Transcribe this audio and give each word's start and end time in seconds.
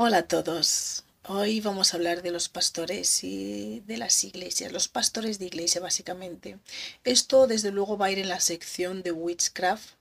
Hola 0.00 0.18
a 0.18 0.28
todos. 0.28 1.02
Hoy 1.26 1.60
vamos 1.60 1.92
a 1.92 1.96
hablar 1.96 2.22
de 2.22 2.30
los 2.30 2.48
pastores 2.48 3.24
y 3.24 3.80
de 3.80 3.96
las 3.96 4.22
iglesias, 4.22 4.70
los 4.70 4.86
pastores 4.86 5.40
de 5.40 5.46
iglesia 5.46 5.80
básicamente. 5.80 6.60
Esto 7.02 7.48
desde 7.48 7.72
luego 7.72 7.98
va 7.98 8.06
a 8.06 8.12
ir 8.12 8.20
en 8.20 8.28
la 8.28 8.38
sección 8.38 9.02
de 9.02 9.10
Witchcraft, 9.10 9.96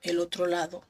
el 0.00 0.18
otro 0.18 0.46
lado. 0.46 0.82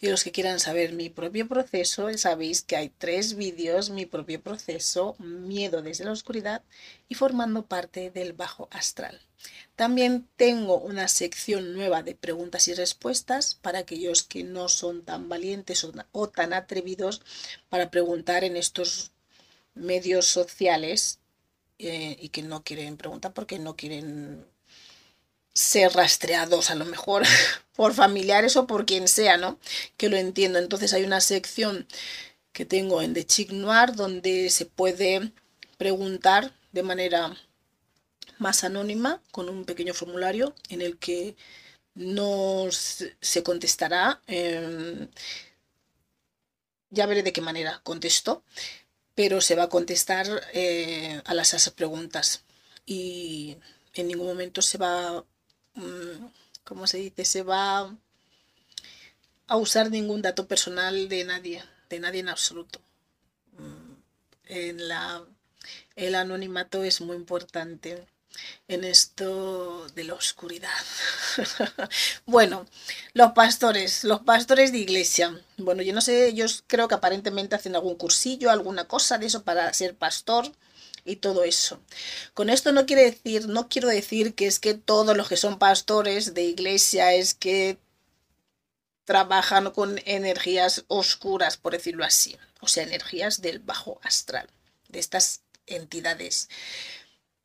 Y 0.00 0.08
los 0.08 0.24
que 0.24 0.32
quieran 0.32 0.58
saber 0.58 0.94
mi 0.94 1.10
propio 1.10 1.46
proceso, 1.46 2.08
sabéis 2.18 2.62
que 2.62 2.74
hay 2.74 2.88
tres 2.88 3.36
vídeos, 3.36 3.90
mi 3.90 4.04
propio 4.04 4.42
proceso, 4.42 5.14
miedo 5.20 5.80
desde 5.80 6.06
la 6.06 6.10
oscuridad 6.10 6.64
y 7.08 7.14
formando 7.14 7.66
parte 7.66 8.10
del 8.10 8.32
bajo 8.32 8.66
astral. 8.72 9.27
También 9.76 10.28
tengo 10.36 10.78
una 10.78 11.06
sección 11.08 11.72
nueva 11.72 12.02
de 12.02 12.14
preguntas 12.14 12.66
y 12.68 12.74
respuestas 12.74 13.54
para 13.54 13.80
aquellos 13.80 14.24
que 14.24 14.42
no 14.42 14.68
son 14.68 15.02
tan 15.04 15.28
valientes 15.28 15.86
o, 16.12 16.28
tan 16.28 16.52
atrevidos 16.52 17.22
para 17.68 17.90
preguntar 17.90 18.42
en 18.44 18.56
estos 18.56 19.12
medios 19.74 20.26
sociales 20.26 21.20
eh, 21.78 22.16
y 22.20 22.30
que 22.30 22.42
no 22.42 22.64
quieren 22.64 22.96
preguntar 22.96 23.32
porque 23.32 23.60
no 23.60 23.76
quieren 23.76 24.44
ser 25.54 25.92
rastreados 25.92 26.70
a 26.70 26.74
lo 26.74 26.84
mejor 26.84 27.22
por 27.76 27.94
familiares 27.94 28.56
o 28.56 28.66
por 28.66 28.86
quien 28.86 29.08
sea, 29.08 29.36
¿no? 29.36 29.58
Que 29.96 30.08
lo 30.08 30.16
entiendo. 30.16 30.58
Entonces 30.58 30.92
hay 30.92 31.04
una 31.04 31.20
sección 31.20 31.86
que 32.52 32.64
tengo 32.64 33.02
en 33.02 33.14
The 33.14 33.26
Chic 33.26 33.52
Noir 33.52 33.94
donde 33.94 34.50
se 34.50 34.66
puede 34.66 35.32
preguntar 35.76 36.52
de 36.72 36.82
manera 36.82 37.36
más 38.38 38.64
anónima 38.64 39.22
con 39.30 39.48
un 39.48 39.64
pequeño 39.64 39.94
formulario 39.94 40.54
en 40.68 40.82
el 40.82 40.98
que 40.98 41.36
no 41.94 42.68
se 42.70 43.42
contestará. 43.42 44.22
Em, 44.26 45.08
ya 46.90 47.06
veré 47.06 47.22
de 47.22 47.32
qué 47.32 47.40
manera 47.40 47.80
contesto, 47.84 48.42
pero 49.14 49.40
se 49.40 49.56
va 49.56 49.64
a 49.64 49.68
contestar 49.68 50.26
eh, 50.54 51.20
a 51.24 51.34
las 51.34 51.54
esas 51.54 51.72
preguntas 51.72 52.44
y 52.86 53.58
en 53.94 54.08
ningún 54.08 54.26
momento 54.28 54.62
se 54.62 54.78
va, 54.78 55.24
mm, 55.74 56.26
¿cómo 56.64 56.86
se 56.86 56.98
dice? 56.98 57.24
Se 57.24 57.42
va 57.42 57.94
a 59.48 59.56
usar 59.56 59.90
ningún 59.90 60.22
dato 60.22 60.46
personal 60.46 61.08
de 61.08 61.24
nadie, 61.24 61.64
de 61.90 62.00
nadie 62.00 62.20
en 62.20 62.28
absoluto. 62.28 62.80
Mm, 63.58 63.94
en 64.46 64.88
la, 64.88 65.24
el 65.96 66.14
anonimato 66.14 66.84
es 66.84 67.00
muy 67.00 67.16
importante 67.16 68.06
en 68.68 68.84
esto 68.84 69.86
de 69.94 70.04
la 70.04 70.14
oscuridad. 70.14 70.68
bueno, 72.26 72.66
los 73.14 73.32
pastores, 73.32 74.04
los 74.04 74.20
pastores 74.20 74.72
de 74.72 74.78
iglesia. 74.78 75.40
Bueno, 75.56 75.82
yo 75.82 75.92
no 75.92 76.00
sé, 76.00 76.34
yo 76.34 76.46
creo 76.66 76.88
que 76.88 76.94
aparentemente 76.94 77.56
hacen 77.56 77.74
algún 77.74 77.96
cursillo, 77.96 78.50
alguna 78.50 78.86
cosa 78.86 79.18
de 79.18 79.26
eso 79.26 79.42
para 79.42 79.72
ser 79.72 79.96
pastor 79.96 80.52
y 81.04 81.16
todo 81.16 81.44
eso. 81.44 81.80
Con 82.34 82.50
esto 82.50 82.72
no 82.72 82.86
quiere 82.86 83.02
decir, 83.02 83.48
no 83.48 83.68
quiero 83.68 83.88
decir 83.88 84.34
que 84.34 84.46
es 84.46 84.60
que 84.60 84.74
todos 84.74 85.16
los 85.16 85.28
que 85.28 85.36
son 85.36 85.58
pastores 85.58 86.34
de 86.34 86.44
iglesia 86.44 87.14
es 87.14 87.34
que 87.34 87.78
trabajan 89.04 89.70
con 89.70 89.98
energías 90.04 90.84
oscuras, 90.88 91.56
por 91.56 91.72
decirlo 91.72 92.04
así, 92.04 92.36
o 92.60 92.68
sea, 92.68 92.82
energías 92.82 93.40
del 93.40 93.58
bajo 93.58 93.98
astral, 94.02 94.46
de 94.88 94.98
estas 94.98 95.40
entidades 95.66 96.48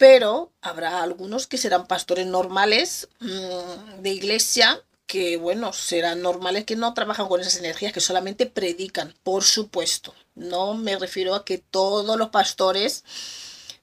pero 0.04 0.52
habrá 0.60 1.02
algunos 1.02 1.48
que 1.48 1.58
serán 1.58 1.88
pastores 1.88 2.26
normales 2.26 3.08
mm, 3.22 4.02
de 4.02 4.10
iglesia 4.10 4.84
que, 5.08 5.38
bueno, 5.38 5.72
serán 5.72 6.22
normales 6.22 6.66
que 6.66 6.76
no 6.76 6.94
trabajan 6.94 7.30
con 7.30 7.40
esas 7.40 7.56
energías, 7.56 7.94
que 7.94 8.02
solamente 8.02 8.46
predican, 8.46 9.16
por 9.24 9.46
supuesto. 9.46 10.14
No 10.36 10.74
me 10.74 11.00
refiero 11.00 11.36
a 11.36 11.46
que 11.46 11.58
todos 11.58 12.18
los 12.18 12.32
pastores 12.32 13.06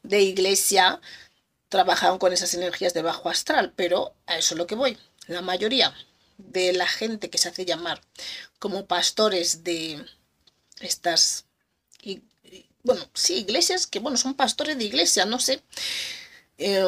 de 0.02 0.20
iglesia 0.20 1.00
trabajan 1.70 2.18
con 2.18 2.34
esas 2.34 2.52
energías 2.52 2.92
de 2.92 3.00
bajo 3.00 3.30
astral, 3.30 3.72
pero 3.74 4.14
a 4.26 4.36
eso 4.36 4.52
es 4.52 4.58
lo 4.58 4.66
que 4.66 4.74
voy. 4.74 4.98
La 5.26 5.40
mayoría 5.40 5.94
de 6.36 6.74
la 6.74 6.86
gente 6.86 7.30
que 7.30 7.38
se 7.38 7.48
hace 7.48 7.64
llamar 7.64 8.02
como 8.58 8.84
pastores 8.84 9.64
de 9.64 10.04
estas 10.80 11.46
bueno, 12.82 13.08
sí, 13.14 13.34
iglesias 13.36 13.86
que, 13.86 13.98
bueno, 13.98 14.16
son 14.16 14.34
pastores 14.34 14.78
de 14.78 14.84
iglesia, 14.84 15.24
no 15.26 15.38
sé, 15.38 15.62
em, 16.58 16.86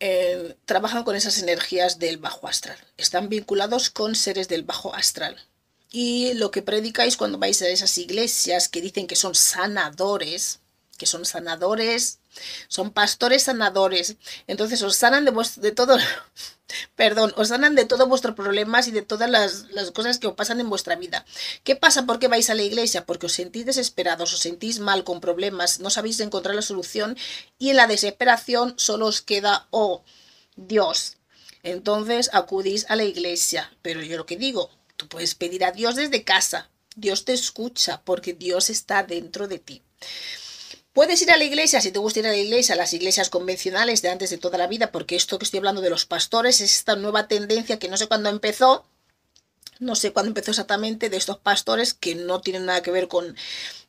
em, 0.00 0.54
trabajan 0.64 1.04
con 1.04 1.16
esas 1.16 1.38
energías 1.38 1.98
del 1.98 2.18
bajo 2.18 2.48
astral. 2.48 2.78
Están 2.96 3.28
vinculados 3.28 3.90
con 3.90 4.14
seres 4.14 4.48
del 4.48 4.62
bajo 4.62 4.94
astral. 4.94 5.36
Y 5.90 6.34
lo 6.34 6.50
que 6.50 6.62
predicáis 6.62 7.16
cuando 7.16 7.38
vais 7.38 7.62
a 7.62 7.68
esas 7.68 7.96
iglesias 7.98 8.68
que 8.68 8.80
dicen 8.80 9.06
que 9.06 9.16
son 9.16 9.34
sanadores, 9.34 10.58
que 10.98 11.06
son 11.06 11.24
sanadores, 11.24 12.18
son 12.68 12.90
pastores 12.90 13.44
sanadores, 13.44 14.16
entonces 14.46 14.82
os 14.82 14.96
sanan 14.96 15.24
de, 15.24 15.32
de 15.56 15.72
todo, 15.72 15.96
perdón, 16.96 17.32
os 17.36 17.48
sanan 17.48 17.74
de 17.74 17.84
todos 17.84 18.08
vuestros 18.08 18.34
problemas 18.34 18.88
y 18.88 18.90
de 18.90 19.02
todas 19.02 19.30
las, 19.30 19.70
las, 19.70 19.90
cosas 19.90 20.18
que 20.18 20.26
os 20.26 20.34
pasan 20.34 20.60
en 20.60 20.70
vuestra 20.70 20.96
vida. 20.96 21.24
¿Qué 21.62 21.76
pasa? 21.76 22.06
¿Por 22.06 22.18
qué 22.18 22.28
vais 22.28 22.50
a 22.50 22.54
la 22.54 22.62
iglesia? 22.62 23.06
Porque 23.06 23.26
os 23.26 23.32
sentís 23.32 23.66
desesperados, 23.66 24.32
os 24.32 24.40
sentís 24.40 24.78
mal 24.78 25.04
con 25.04 25.20
problemas, 25.20 25.80
no 25.80 25.90
sabéis 25.90 26.20
encontrar 26.20 26.54
la 26.54 26.62
solución 26.62 27.16
y 27.58 27.70
en 27.70 27.76
la 27.76 27.86
desesperación 27.86 28.74
solo 28.76 29.06
os 29.06 29.22
queda, 29.22 29.66
oh, 29.70 30.02
Dios. 30.56 31.16
Entonces 31.62 32.30
acudís 32.32 32.86
a 32.88 32.96
la 32.96 33.04
iglesia. 33.04 33.72
Pero 33.82 34.02
yo 34.02 34.16
lo 34.16 34.26
que 34.26 34.36
digo, 34.36 34.70
tú 34.96 35.08
puedes 35.08 35.34
pedir 35.34 35.64
a 35.64 35.72
Dios 35.72 35.96
desde 35.96 36.22
casa. 36.22 36.70
Dios 36.94 37.24
te 37.24 37.32
escucha 37.32 38.02
porque 38.04 38.34
Dios 38.34 38.70
está 38.70 39.02
dentro 39.02 39.48
de 39.48 39.58
ti. 39.58 39.82
Puedes 40.94 41.20
ir 41.22 41.30
a 41.32 41.36
la 41.36 41.42
iglesia, 41.42 41.80
si 41.80 41.90
te 41.90 41.98
gusta 41.98 42.20
ir 42.20 42.26
a 42.28 42.30
la 42.30 42.36
iglesia, 42.36 42.76
a 42.76 42.78
las 42.78 42.92
iglesias 42.92 43.28
convencionales 43.28 44.00
de 44.00 44.10
antes 44.10 44.30
de 44.30 44.38
toda 44.38 44.58
la 44.58 44.68
vida, 44.68 44.92
porque 44.92 45.16
esto 45.16 45.40
que 45.40 45.44
estoy 45.44 45.58
hablando 45.58 45.80
de 45.80 45.90
los 45.90 46.06
pastores 46.06 46.60
es 46.60 46.72
esta 46.72 46.94
nueva 46.94 47.26
tendencia 47.26 47.80
que 47.80 47.88
no 47.88 47.96
sé 47.96 48.06
cuándo 48.06 48.28
empezó, 48.30 48.86
no 49.80 49.96
sé 49.96 50.12
cuándo 50.12 50.28
empezó 50.28 50.52
exactamente, 50.52 51.10
de 51.10 51.16
estos 51.16 51.38
pastores 51.38 51.94
que 51.94 52.14
no 52.14 52.40
tienen 52.40 52.66
nada 52.66 52.80
que 52.80 52.92
ver 52.92 53.08
con 53.08 53.36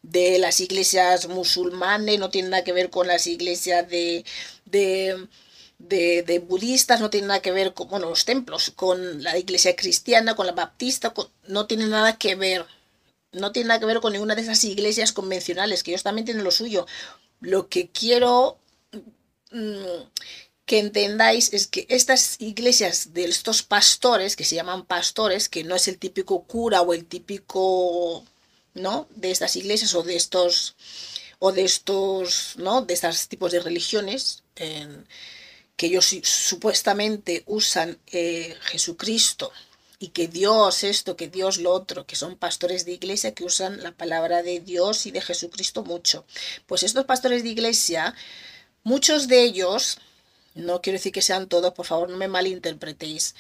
de 0.02 0.40
las 0.40 0.60
iglesias 0.60 1.28
musulmanes, 1.28 2.18
no 2.18 2.32
tienen 2.32 2.50
nada 2.50 2.64
que 2.64 2.74
ver 2.74 2.90
con 2.90 3.06
las 3.06 3.28
iglesias 3.28 3.88
de, 3.88 4.26
de, 4.66 5.28
de, 5.78 6.40
budistas, 6.40 7.02
no 7.02 7.12
tienen 7.12 7.28
nada 7.28 7.42
que 7.44 7.52
ver 7.52 7.76
con 7.76 8.02
los 8.02 8.26
templos, 8.26 8.72
con 8.72 9.22
la 9.22 9.38
iglesia 9.38 9.76
cristiana, 9.76 10.36
con 10.36 10.48
la 10.48 10.54
baptista, 10.54 11.14
no 11.48 11.68
tienen 11.68 11.92
nada 11.92 12.18
que 12.18 12.34
ver 12.34 12.66
no 13.36 13.52
tiene 13.52 13.70
nada 13.70 13.80
que 13.80 13.86
ver 13.86 14.00
con 14.00 14.14
ninguna 14.14 14.36
de 14.36 14.42
esas 14.42 14.64
iglesias 14.64 15.12
convencionales, 15.12 15.84
que 15.84 15.92
ellos 15.92 16.04
también 16.04 16.26
tienen 16.26 16.44
lo 16.44 16.52
suyo. 16.52 16.86
Lo 17.42 17.70
que 17.70 17.90
quiero 17.90 18.58
mm, 19.52 20.04
que 20.66 20.80
entendáis 20.80 21.54
es 21.54 21.68
que 21.68 21.86
estas 21.90 22.38
iglesias 22.40 23.14
de 23.14 23.26
estos 23.26 23.62
pastores, 23.64 24.36
que 24.36 24.46
se 24.46 24.56
llaman 24.56 24.86
pastores, 24.86 25.50
que 25.50 25.64
no 25.64 25.76
es 25.76 25.88
el 25.88 26.00
típico 26.00 26.44
cura 26.44 26.82
o 26.82 26.94
el 26.94 27.06
típico, 27.06 28.24
¿no? 28.74 29.08
De 29.16 29.32
estas 29.32 29.56
iglesias 29.56 29.94
o 29.94 30.04
de 30.04 30.16
estos, 30.16 30.76
o 31.40 31.52
de 31.52 31.64
estos, 31.64 32.56
¿no? 32.58 32.82
De 32.82 32.94
estos 32.96 33.28
tipos 33.28 33.52
de 33.52 33.60
religiones, 33.60 34.44
que 34.56 35.88
ellos 35.88 36.16
supuestamente 36.24 37.44
usan 37.46 38.00
eh, 38.08 38.56
Jesucristo 38.62 39.52
y 40.00 40.10
que 40.10 40.28
Dios 40.28 40.84
esto, 40.84 41.16
que 41.16 41.28
Dios 41.28 41.58
lo 41.58 41.72
otro, 41.72 42.06
que 42.06 42.16
son 42.16 42.36
pastores 42.38 42.86
de 42.86 42.92
iglesia 42.94 43.34
que 43.34 43.44
usan 43.44 43.82
la 43.82 43.92
palabra 43.92 44.44
de 44.44 44.60
Dios 44.60 45.06
y 45.06 45.12
de 45.12 45.22
Jesucristo 45.22 45.84
mucho. 45.84 46.26
Pues 46.66 46.84
estos 46.84 47.06
pastores 47.06 47.44
de 47.44 47.50
iglesia, 47.50 48.16
muchos 48.84 49.28
de 49.28 49.44
ellos, 49.44 50.00
no 50.54 50.82
quiero 50.82 50.98
decir 50.98 51.12
que 51.12 51.22
sean 51.22 51.48
todos, 51.48 51.74
por 51.74 51.86
favor 51.86 52.10
no 52.10 52.18
me 52.18 52.28
malinterpretéis, 52.28 53.36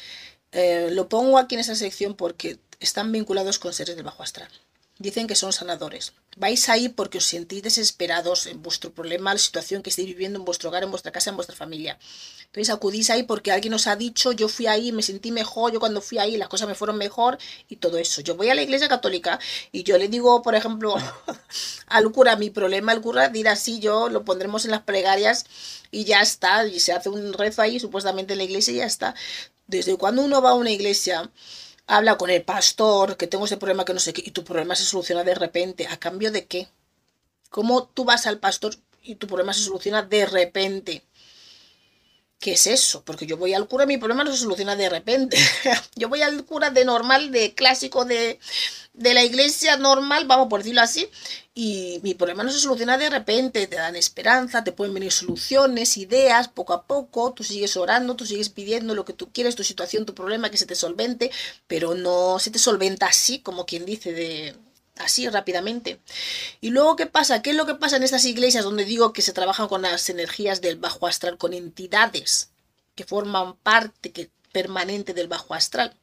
eh, 0.52 0.90
lo 0.92 1.10
pongo 1.10 1.38
aquí 1.38 1.56
en 1.56 1.62
esa 1.62 1.75
sección 1.75 2.16
porque 2.16 2.60
están 2.80 3.12
vinculados 3.12 3.60
con 3.60 3.74
seres 3.74 3.96
del 3.96 4.06
bajo 4.06 4.24
astral. 4.24 4.50
Dicen 4.97 5.27
que 5.27 5.36
son 5.36 5.51
sanadores. 5.51 6.13
Vais 6.38 6.68
ahí 6.69 6.89
porque 6.89 7.19
os 7.19 7.25
sentís 7.25 7.63
desesperados 7.63 8.45
en 8.45 8.62
vuestro 8.62 8.92
problema, 8.92 9.33
la 9.33 9.39
situación 9.39 9.81
que 9.81 9.89
estáis 9.89 10.07
viviendo 10.07 10.39
en 10.39 10.45
vuestro 10.45 10.69
hogar, 10.69 10.83
en 10.83 10.92
vuestra 10.92 11.12
casa, 11.12 11.30
en 11.30 11.38
vuestra 11.38 11.56
familia. 11.56 11.97
Entonces 12.47 12.74
acudís 12.74 13.09
ahí 13.09 13.24
porque 13.24 13.51
alguien 13.51 13.74
os 13.74 13.88
ha 13.88 13.95
dicho, 13.95 14.31
yo 14.31 14.47
fui 14.47 14.68
ahí, 14.68 14.92
me 14.92 15.01
sentí 15.01 15.31
mejor, 15.31 15.74
yo 15.74 15.80
cuando 15.80 16.01
fui 16.01 16.18
ahí 16.18 16.38
las 16.38 16.50
cosas 16.50 16.68
me 16.68 16.75
fueron 16.75 16.97
mejor 16.97 17.38
y 17.68 17.77
todo 17.77 17.97
eso. 17.97 18.21
Yo 18.21 18.36
voy 18.36 18.50
a 18.50 18.56
la 18.56 18.62
iglesia 18.62 18.88
católica 18.88 19.39
y 19.71 19.83
yo 19.83 19.97
le 19.97 20.07
digo, 20.07 20.42
por 20.42 20.56
ejemplo, 20.56 20.95
al 21.88 22.12
cura, 22.12 22.36
mi 22.36 22.50
problema, 22.50 22.94
el 22.94 23.01
cura 23.01 23.30
dirá 23.30 23.56
sí, 23.56 23.80
yo 23.80 24.09
lo 24.09 24.24
pondremos 24.25 24.65
en 24.65 24.71
las 24.71 24.83
plegarias 24.83 25.45
y 25.92 26.06
ya 26.06 26.21
está, 26.21 26.65
y 26.68 26.80
se 26.80 26.94
hace 26.94 27.09
un 27.09 27.33
rezo 27.33 27.62
ahí 27.62 27.80
supuestamente 27.80 28.33
en 28.33 28.39
la 28.39 28.45
iglesia 28.45 28.74
y 28.74 28.77
ya 28.77 28.86
está. 28.86 29.15
Desde 29.68 29.97
cuando 29.97 30.21
uno 30.21 30.42
va 30.42 30.51
a 30.51 30.53
una 30.53 30.69
iglesia, 30.69 31.31
habla 31.88 32.18
con 32.18 32.30
el 32.30 32.44
pastor, 32.44 33.18
que 33.18 33.28
tengo 33.28 33.46
ese 33.46 33.58
problema 33.58 33.86
que 33.86 33.94
no 33.94 34.00
sé 34.00 34.14
qué, 34.14 34.24
y 34.26 34.32
tu 34.32 34.44
problema 34.44 34.76
se 34.76 34.86
soluciona 34.86 35.24
de 35.24 35.36
repente. 35.36 35.88
¿A 35.88 35.98
cambio 35.98 36.32
de 36.32 36.46
qué? 36.46 36.68
¿Cómo 37.50 37.88
tú 37.88 38.06
vas 38.06 38.28
al 38.28 38.40
pastor 38.40 38.76
y 39.04 39.16
tu 39.16 39.28
problema 39.28 39.54
se 39.54 39.64
soluciona 39.64 40.02
de 40.04 40.26
repente? 40.26 41.04
¿Qué 42.45 42.51
es 42.51 42.68
eso? 42.68 43.01
Porque 43.03 43.25
yo 43.25 43.38
voy 43.38 43.56
al 43.56 43.68
cura 43.68 43.88
mi 43.88 43.97
problema 43.97 44.24
no 44.24 44.31
se 44.31 44.38
soluciona 44.38 44.75
de 44.75 44.88
repente. 44.88 45.36
yo 45.95 46.09
voy 46.09 46.21
al 46.21 46.45
cura 46.45 46.69
de 46.69 46.86
normal, 46.86 47.31
de 47.31 47.56
clásico, 47.56 48.06
de, 48.06 48.38
de 48.94 49.13
la 49.15 49.24
iglesia 49.24 49.77
normal, 49.77 50.27
vamos 50.27 50.47
por 50.47 50.59
decirlo 50.59 50.81
así, 50.81 51.09
y 51.56 52.00
mi 52.03 52.13
problema 52.13 52.44
no 52.44 52.51
se 52.51 52.59
soluciona 52.59 53.00
de 53.00 53.09
repente, 53.09 53.65
te 53.65 53.77
dan 53.77 53.95
esperanza, 53.95 54.63
te 54.63 54.74
pueden 54.74 54.94
venir 54.94 55.12
soluciones, 55.12 55.97
ideas, 55.97 56.47
poco 56.47 56.74
a 56.74 56.83
poco, 56.83 57.33
tú 57.33 57.44
sigues 57.44 57.77
orando, 57.77 58.15
tú 58.15 58.27
sigues 58.27 58.50
pidiendo 58.50 58.94
lo 58.94 59.06
que 59.06 59.13
tú 59.13 59.31
quieres, 59.31 59.56
tu 59.56 59.63
situación, 59.63 60.06
tu 60.06 60.13
problema, 60.13 60.51
que 60.51 60.57
se 60.57 60.68
te 60.68 60.75
solvente, 60.75 61.31
pero 61.65 61.95
no 61.95 62.38
se 62.38 62.51
te 62.51 62.59
solventa 62.59 63.07
así, 63.07 63.39
como 63.39 63.65
quien 63.65 63.86
dice, 63.86 64.13
de 64.13 64.56
así 64.97 65.27
rápidamente. 65.30 66.00
Y 66.62 66.69
luego, 66.69 66.95
¿qué 66.95 67.06
pasa? 67.06 67.42
¿Qué 67.42 67.51
es 67.51 67.56
lo 67.56 67.65
que 67.65 67.75
pasa 67.75 67.97
en 67.97 68.03
estas 68.03 68.25
iglesias 68.25 68.63
donde 68.63 68.86
digo 68.86 69.13
que 69.13 69.21
se 69.21 69.33
trabajan 69.33 69.68
con 69.68 69.81
las 69.81 70.09
energías 70.09 70.62
del 70.62 70.77
bajo 70.77 71.07
astral, 71.07 71.38
con 71.38 71.53
entidades 71.53 72.51
que 72.95 73.03
forman 73.06 73.56
parte 73.57 74.12
que, 74.12 74.30
permanente 74.51 75.13
del 75.13 75.27
bajo 75.27 75.53
astral? 75.53 75.95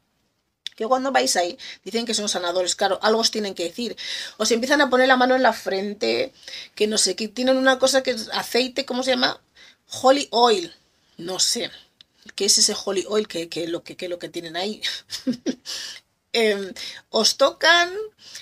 que 0.77 0.87
cuando 0.87 1.13
vais 1.13 1.37
ahí 1.37 1.59
dicen 1.85 2.07
que 2.07 2.15
son 2.15 2.29
sanadores, 2.29 2.75
claro, 2.75 2.99
algo 3.03 3.21
os 3.21 3.31
tienen 3.31 3.55
que 3.55 3.65
decir. 3.65 3.97
Os 4.39 4.51
empiezan 4.51 4.81
a 4.81 4.91
poner 4.91 5.09
la 5.09 5.17
mano 5.17 5.37
en 5.37 5.43
la 5.43 5.53
frente, 5.53 6.33
que 6.75 6.87
no 6.87 6.99
sé, 6.99 7.15
que 7.15 7.29
tienen 7.29 7.57
una 7.57 7.79
cosa 7.79 8.03
que 8.03 8.13
es 8.13 8.29
aceite, 8.33 8.85
¿cómo 8.87 9.03
se 9.03 9.11
llama? 9.13 9.41
Holy 10.03 10.29
oil, 10.31 10.75
no 11.19 11.39
sé. 11.39 11.71
¿Qué 12.35 12.47
es 12.47 12.57
ese 12.59 12.75
holy 12.85 13.05
oil? 13.09 13.29
¿Qué, 13.29 13.49
qué, 13.49 13.67
lo, 13.69 13.83
que, 13.83 13.97
qué 13.97 14.09
lo 14.09 14.19
que 14.19 14.29
tienen 14.29 14.57
ahí? 14.57 14.81
Em, 16.33 16.73
os 17.11 17.37
tocan, 17.37 17.89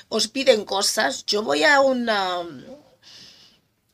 os 0.08 0.28
piden 0.28 0.64
cosas. 0.64 1.26
Yo 1.26 1.42
voy 1.42 1.64
a 1.64 1.80
una 1.80 2.46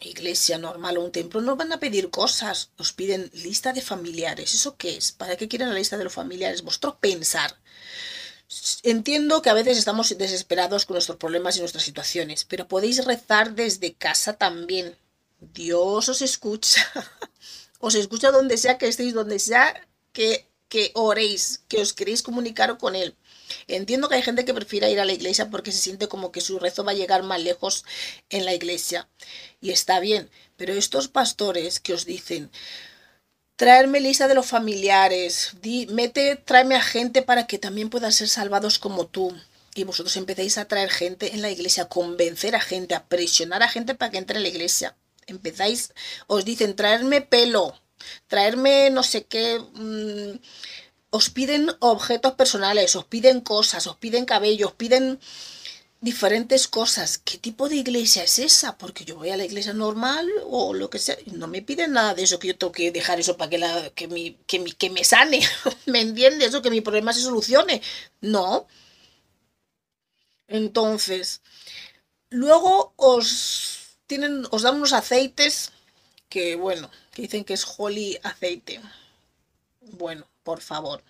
iglesia 0.00 0.58
normal 0.58 0.98
o 0.98 1.04
un 1.04 1.12
templo, 1.12 1.40
no 1.40 1.56
van 1.56 1.72
a 1.72 1.80
pedir 1.80 2.10
cosas, 2.10 2.70
os 2.76 2.92
piden 2.92 3.30
lista 3.32 3.72
de 3.72 3.80
familiares. 3.80 4.54
¿Eso 4.54 4.76
qué 4.76 4.96
es? 4.96 5.12
¿Para 5.12 5.36
qué 5.36 5.48
quieren 5.48 5.70
la 5.70 5.74
lista 5.80 5.96
de 5.96 6.04
los 6.04 6.12
familiares? 6.12 6.62
Vuestro 6.62 6.98
pensar. 6.98 7.56
Entiendo 8.82 9.42
que 9.42 9.50
a 9.50 9.54
veces 9.54 9.76
estamos 9.78 10.16
desesperados 10.16 10.86
con 10.86 10.94
nuestros 10.94 11.18
problemas 11.18 11.56
y 11.56 11.60
nuestras 11.60 11.84
situaciones, 11.84 12.44
pero 12.44 12.68
podéis 12.68 13.04
rezar 13.04 13.54
desde 13.54 13.94
casa 13.94 14.34
también. 14.34 14.96
Dios 15.40 16.08
os 16.08 16.22
escucha. 16.22 16.82
Os 17.78 17.94
escucha 17.94 18.30
donde 18.30 18.56
sea 18.56 18.78
que 18.78 18.88
estéis, 18.88 19.12
donde 19.12 19.38
sea 19.38 19.86
que, 20.14 20.48
que 20.68 20.92
oréis, 20.94 21.60
que 21.68 21.82
os 21.82 21.92
queréis 21.92 22.22
comunicar 22.22 22.78
con 22.78 22.96
Él. 22.96 23.14
Entiendo 23.68 24.08
que 24.08 24.16
hay 24.16 24.22
gente 24.22 24.44
que 24.44 24.54
prefiere 24.54 24.90
ir 24.90 25.00
a 25.00 25.04
la 25.04 25.12
iglesia 25.12 25.50
porque 25.50 25.72
se 25.72 25.78
siente 25.78 26.08
como 26.08 26.32
que 26.32 26.40
su 26.40 26.58
rezo 26.58 26.84
va 26.84 26.92
a 26.92 26.94
llegar 26.94 27.22
más 27.22 27.40
lejos 27.40 27.84
en 28.30 28.44
la 28.44 28.54
iglesia. 28.54 29.08
Y 29.60 29.70
está 29.70 30.00
bien, 30.00 30.30
pero 30.56 30.72
estos 30.72 31.08
pastores 31.08 31.80
que 31.80 31.94
os 31.94 32.04
dicen, 32.04 32.50
traerme 33.56 34.00
lista 34.00 34.28
de 34.28 34.34
los 34.34 34.46
familiares, 34.46 35.52
di, 35.62 35.86
mete, 35.86 36.36
tráeme 36.36 36.76
a 36.76 36.82
gente 36.82 37.22
para 37.22 37.46
que 37.46 37.58
también 37.58 37.90
puedan 37.90 38.12
ser 38.12 38.28
salvados 38.28 38.78
como 38.78 39.06
tú. 39.06 39.34
Y 39.74 39.84
vosotros 39.84 40.16
empecéis 40.16 40.56
a 40.58 40.66
traer 40.66 40.90
gente 40.90 41.34
en 41.34 41.42
la 41.42 41.50
iglesia, 41.50 41.84
a 41.84 41.88
convencer 41.88 42.56
a 42.56 42.60
gente, 42.60 42.94
a 42.94 43.04
presionar 43.04 43.62
a 43.62 43.68
gente 43.68 43.94
para 43.94 44.10
que 44.10 44.18
entre 44.18 44.36
en 44.36 44.42
la 44.42 44.48
iglesia. 44.48 44.96
Empezáis, 45.26 45.92
os 46.28 46.44
dicen, 46.44 46.76
traerme 46.76 47.20
pelo, 47.20 47.78
traerme 48.28 48.90
no 48.90 49.02
sé 49.02 49.24
qué. 49.24 49.58
Mm, 49.74 50.38
os 51.10 51.30
piden 51.30 51.70
objetos 51.80 52.34
personales, 52.34 52.96
os 52.96 53.04
piden 53.04 53.40
cosas, 53.40 53.86
os 53.86 53.96
piden 53.96 54.24
cabello, 54.26 54.68
os 54.68 54.74
piden 54.74 55.18
diferentes 56.00 56.68
cosas. 56.68 57.18
¿Qué 57.18 57.38
tipo 57.38 57.68
de 57.68 57.76
iglesia 57.76 58.24
es 58.24 58.38
esa? 58.38 58.76
Porque 58.78 59.04
yo 59.04 59.16
voy 59.16 59.30
a 59.30 59.36
la 59.36 59.44
iglesia 59.44 59.72
normal 59.72 60.28
o 60.44 60.74
lo 60.74 60.90
que 60.90 60.98
sea, 60.98 61.16
no 61.32 61.46
me 61.48 61.62
piden 61.62 61.92
nada 61.92 62.14
de 62.14 62.22
eso, 62.24 62.38
que 62.38 62.48
yo 62.48 62.56
tengo 62.58 62.72
que 62.72 62.92
dejar 62.92 63.18
eso 63.20 63.36
para 63.36 63.50
que, 63.50 63.58
la, 63.58 63.90
que, 63.90 64.08
mi, 64.08 64.36
que, 64.46 64.58
mi, 64.58 64.72
que 64.72 64.90
me 64.90 65.04
sane, 65.04 65.40
¿me 65.86 66.00
entiendes? 66.00 66.54
O 66.54 66.62
que 66.62 66.70
mi 66.70 66.80
problema 66.80 67.12
se 67.12 67.22
solucione. 67.22 67.82
No. 68.20 68.66
Entonces, 70.48 71.40
luego 72.30 72.92
os, 72.96 73.98
tienen, 74.06 74.46
os 74.50 74.62
dan 74.62 74.76
unos 74.76 74.92
aceites 74.92 75.72
que, 76.28 76.56
bueno, 76.56 76.90
que 77.12 77.22
dicen 77.22 77.44
que 77.44 77.54
es 77.54 77.66
holy 77.78 78.18
aceite. 78.22 78.80
Bueno, 79.80 80.26
por 80.46 80.60
favor. 80.70 81.02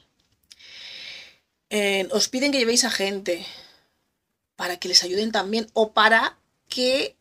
Eh, 1.68 2.08
os 2.18 2.26
piden 2.32 2.50
que 2.50 2.60
llevéis 2.62 2.84
a 2.88 2.96
gente 3.02 3.34
para 4.60 4.78
que 4.80 4.88
les 4.88 5.04
ayuden 5.04 5.30
también 5.38 5.64
o 5.80 5.92
para 5.98 6.38
que, 6.72 7.16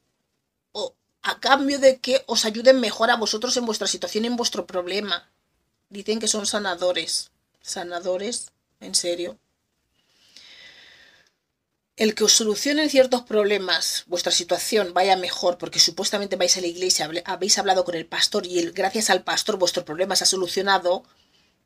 o 0.71 0.95
a 1.31 1.33
cambio 1.47 1.77
de 1.85 1.91
que 2.03 2.15
os 2.33 2.45
ayuden 2.49 2.79
mejor 2.79 3.11
a 3.11 3.19
vosotros 3.23 3.57
en 3.57 3.67
vuestra 3.69 3.91
situación, 3.93 4.23
en 4.23 4.39
vuestro 4.39 4.65
problema. 4.65 5.17
Dicen 5.89 6.19
que 6.21 6.31
son 6.33 6.45
sanadores. 6.45 7.31
Sanadores, 7.61 8.35
en 8.79 8.95
serio. 8.95 9.37
El 11.97 12.13
que 12.15 12.25
os 12.25 12.33
solucionen 12.33 12.89
ciertos 12.89 13.23
problemas, 13.23 14.03
vuestra 14.07 14.31
situación 14.31 14.93
vaya 14.93 15.15
mejor, 15.17 15.57
porque 15.57 15.79
supuestamente 15.79 16.35
vais 16.35 16.55
a 16.55 16.61
la 16.61 16.67
iglesia, 16.67 17.09
habéis 17.25 17.57
hablado 17.57 17.83
con 17.83 17.95
el 17.95 18.05
pastor 18.05 18.45
y 18.45 18.71
gracias 18.71 19.09
al 19.09 19.23
pastor 19.23 19.57
vuestro 19.57 19.83
problema 19.85 20.15
se 20.15 20.25
ha 20.25 20.27
solucionado, 20.27 21.03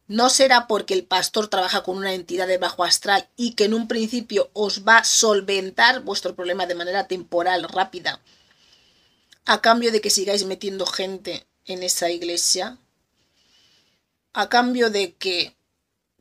no 0.09 0.31
será 0.31 0.67
porque 0.67 0.95
el 0.95 1.05
pastor 1.05 1.49
trabaja 1.49 1.83
con 1.83 1.95
una 1.95 2.13
entidad 2.13 2.47
de 2.47 2.57
bajo 2.57 2.83
astral 2.83 3.29
y 3.37 3.53
que 3.53 3.65
en 3.65 3.75
un 3.75 3.87
principio 3.87 4.49
os 4.53 4.83
va 4.83 4.97
a 4.97 5.03
solventar 5.03 6.01
vuestro 6.01 6.35
problema 6.35 6.65
de 6.65 6.73
manera 6.73 7.07
temporal, 7.07 7.63
rápida, 7.63 8.19
a 9.45 9.61
cambio 9.61 9.91
de 9.91 10.01
que 10.01 10.09
sigáis 10.09 10.45
metiendo 10.45 10.87
gente 10.87 11.45
en 11.65 11.83
esa 11.83 12.09
iglesia, 12.09 12.79
a 14.33 14.49
cambio 14.49 14.89
de 14.89 15.13
que 15.13 15.55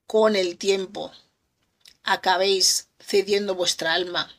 con 0.06 0.36
el 0.36 0.58
tiempo 0.58 1.10
acabéis 2.04 2.88
cediendo 3.00 3.54
vuestra 3.54 3.94
alma 3.94 4.30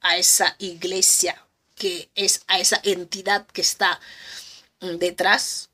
a 0.00 0.16
esa 0.16 0.56
iglesia 0.58 1.40
que 1.76 2.10
es 2.16 2.42
a 2.48 2.58
esa 2.58 2.80
entidad 2.82 3.46
que 3.46 3.60
está 3.60 4.00
detrás 4.80 5.67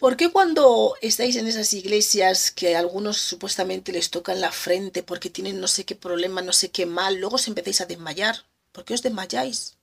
¿Por 0.00 0.16
qué 0.16 0.30
cuando 0.30 0.96
estáis 1.02 1.36
en 1.36 1.46
esas 1.46 1.74
iglesias 1.74 2.50
que 2.50 2.74
a 2.74 2.78
algunos 2.78 3.18
supuestamente 3.18 3.92
les 3.92 4.08
tocan 4.08 4.40
la 4.40 4.50
frente 4.50 5.02
porque 5.02 5.28
tienen 5.28 5.60
no 5.60 5.68
sé 5.68 5.84
qué 5.84 5.94
problema, 5.94 6.40
no 6.40 6.54
sé 6.54 6.70
qué 6.70 6.86
mal, 6.86 7.16
luego 7.16 7.36
os 7.36 7.46
empezáis 7.48 7.82
a 7.82 7.84
desmayar? 7.84 8.46
¿Por 8.72 8.86
qué 8.86 8.94
os 8.94 9.02
desmayáis? 9.02 9.76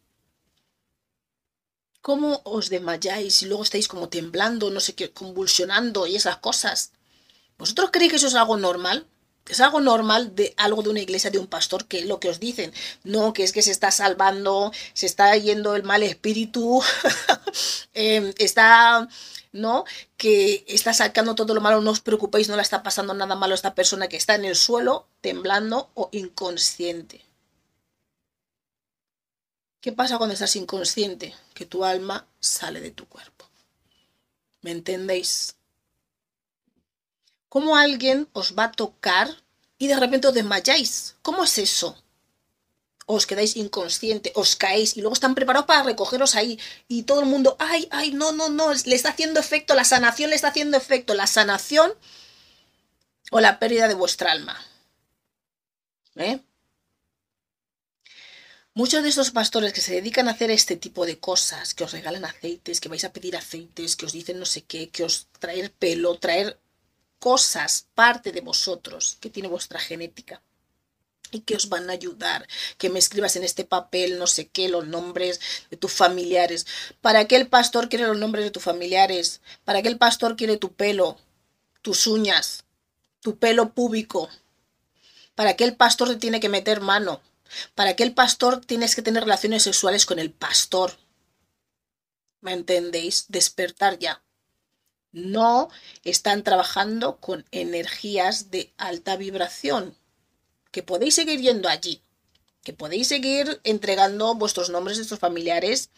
¿Cómo 2.02 2.42
os 2.46 2.72
desmayáis 2.72 3.44
y 3.44 3.46
luego 3.46 3.62
estáis 3.62 3.88
como 3.88 4.10
temblando, 4.10 4.72
no 4.72 4.80
sé 4.80 4.96
qué, 4.96 5.12
convulsionando 5.12 6.08
y 6.08 6.16
esas 6.16 6.38
cosas? 6.38 6.94
¿Vosotros 7.60 7.92
creéis 7.92 8.12
que 8.14 8.18
eso 8.18 8.28
es 8.28 8.34
algo 8.34 8.58
normal? 8.58 9.06
Es 9.48 9.62
algo 9.62 9.80
normal 9.82 10.36
de 10.36 10.56
algo 10.58 10.82
de 10.82 10.90
una 10.90 11.00
iglesia, 11.00 11.30
de 11.30 11.38
un 11.38 11.48
pastor, 11.48 11.86
que 11.86 12.06
lo 12.06 12.20
que 12.20 12.30
os 12.30 12.40
dicen. 12.40 12.74
No, 13.04 13.34
que 13.34 13.44
es 13.44 13.52
que 13.52 13.62
se 13.62 13.72
está 13.72 13.92
salvando, 13.92 14.72
se 14.94 15.06
está 15.06 15.38
yendo 15.38 15.76
el 15.76 15.84
mal 15.84 16.02
espíritu, 16.02 16.82
em, 17.94 18.34
está 18.40 19.08
¿no? 19.58 19.86
Que 20.16 20.64
está 20.68 20.94
sacando 20.94 21.36
todo 21.36 21.54
lo 21.54 21.62
malo, 21.62 21.82
no 21.82 21.92
os 21.92 22.00
preocupéis, 22.00 22.48
no 22.48 22.56
le 22.56 22.62
está 22.62 22.84
pasando 22.84 23.14
nada 23.14 23.36
malo 23.36 23.54
a 23.54 23.56
esta 23.56 23.76
persona 23.76 24.08
que 24.08 24.18
está 24.18 24.36
en 24.36 24.46
el 24.46 24.56
suelo, 24.56 25.08
temblando 25.22 25.90
o 25.96 26.10
inconsciente. 26.12 27.26
¿Qué 29.82 29.92
pasa 29.92 30.18
cuando 30.18 30.34
estás 30.34 30.56
inconsciente? 30.56 31.36
Que 31.54 31.66
tu 31.66 31.84
alma 31.84 32.28
sale 32.40 32.82
de 32.82 32.92
tu 32.92 33.08
cuerpo. 33.08 33.46
¿Me 34.62 34.72
entendéis? 34.72 35.56
¿Cómo 37.50 37.78
alguien 37.78 38.28
os 38.34 38.58
va 38.58 38.66
a 38.66 38.72
tocar 38.72 39.44
y 39.78 39.88
de 39.88 40.00
repente 40.00 40.28
os 40.28 40.34
desmayáis? 40.34 41.16
¿Cómo 41.22 41.44
es 41.44 41.58
eso? 41.58 41.98
Os 43.08 43.26
quedáis 43.26 43.56
inconsciente, 43.56 44.34
os 44.36 44.56
caéis 44.58 44.98
y 44.98 45.02
luego 45.02 45.14
están 45.14 45.34
preparados 45.34 45.66
para 45.66 45.84
recogeros 45.84 46.36
ahí 46.36 46.60
y 46.90 47.04
todo 47.04 47.22
el 47.22 47.26
mundo, 47.26 47.56
ay, 47.58 47.88
ay, 47.90 48.12
no, 48.12 48.34
no, 48.34 48.50
no, 48.50 48.74
le 48.74 48.96
está 48.96 49.10
haciendo 49.10 49.40
efecto, 49.40 49.76
la 49.76 49.86
sanación 49.86 50.30
le 50.30 50.36
está 50.36 50.50
haciendo 50.50 50.76
efecto, 50.76 51.14
la 51.14 51.26
sanación 51.26 51.94
o 53.32 53.40
la 53.40 53.60
pérdida 53.60 53.88
de 53.88 53.94
vuestra 53.94 54.34
alma. 54.34 54.62
¿Eh? 56.18 56.42
Muchos 58.74 59.02
de 59.04 59.10
estos 59.10 59.32
pastores 59.32 59.72
que 59.72 59.82
se 59.82 59.94
dedican 59.94 60.28
a 60.28 60.32
hacer 60.32 60.52
este 60.52 60.76
tipo 60.76 61.06
de 61.06 61.18
cosas, 61.18 61.74
que 61.74 61.86
os 61.86 61.94
regalan 61.94 62.26
aceites, 62.26 62.82
que 62.82 62.90
vais 62.90 63.06
a 63.06 63.14
pedir 63.14 63.38
aceites, 63.38 63.96
que 63.96 64.06
os 64.06 64.12
dicen 64.12 64.38
no 64.38 64.46
sé 64.46 64.66
qué, 64.66 64.90
que 64.90 65.06
os 65.06 65.28
traer 65.40 65.72
pelo, 65.72 66.20
traer 66.20 66.60
cosas, 67.20 67.88
parte 67.96 68.34
de 68.34 68.42
vosotros, 68.42 69.18
que 69.22 69.30
tiene 69.30 69.48
vuestra 69.48 69.80
genética 69.80 70.44
y 71.32 71.42
que 71.42 71.56
os 71.56 71.70
van 71.70 71.90
a 71.90 71.94
ayudar, 71.94 72.48
que 72.78 72.90
me 72.90 73.00
escribas 73.00 73.36
en 73.36 73.44
este 73.44 73.66
papel 73.66 74.18
no 74.20 74.28
sé 74.28 74.48
qué, 74.48 74.70
los 74.70 74.88
nombres 74.88 75.40
de 75.70 75.78
tus 75.78 75.92
familiares. 75.92 76.66
¿Para 77.02 77.26
qué 77.28 77.36
el 77.36 77.48
pastor 77.48 77.90
quiere 77.90 78.08
los 78.08 78.18
nombres 78.18 78.46
de 78.46 78.52
tus 78.52 78.64
familiares? 78.64 79.42
¿Para 79.64 79.82
qué 79.82 79.90
el 79.90 79.98
pastor 79.98 80.36
quiere 80.36 80.58
tu 80.58 80.74
pelo, 80.74 81.18
tus 81.82 82.08
uñas, 82.08 82.64
tu 83.22 83.38
pelo 83.38 83.74
púbico? 83.74 84.30
¿Para 85.36 85.56
qué 85.56 85.64
el 85.64 85.76
pastor 85.76 86.10
te 86.10 86.16
tiene 86.16 86.40
que 86.40 86.50
meter 86.50 86.82
mano? 86.82 87.22
¿Para 87.76 87.96
qué 87.96 88.04
el 88.04 88.14
pastor 88.14 88.66
tienes 88.66 88.96
que 88.96 89.02
tener 89.02 89.24
relaciones 89.24 89.64
sexuales 89.64 90.06
con 90.06 90.20
el 90.20 90.32
pastor? 90.32 90.98
¿Me 92.42 92.54
entendéis? 92.54 93.26
Despertar 93.30 94.00
ya. 94.00 94.22
No 95.12 95.70
están 96.04 96.44
trabajando 96.44 97.18
con 97.18 97.46
energías 97.52 98.52
de 98.52 98.74
alta 98.78 99.16
vibración 99.16 99.96
que 100.72 100.84
podéis 100.84 101.16
seguir 101.16 101.40
yendo 101.42 101.70
allí, 101.70 102.02
que 102.64 102.74
podéis 102.74 103.08
seguir 103.08 103.60
entregando 103.64 104.36
vuestros 104.36 104.70
nombres 104.70 104.98
sus 105.08 105.20
familiares 105.20 105.90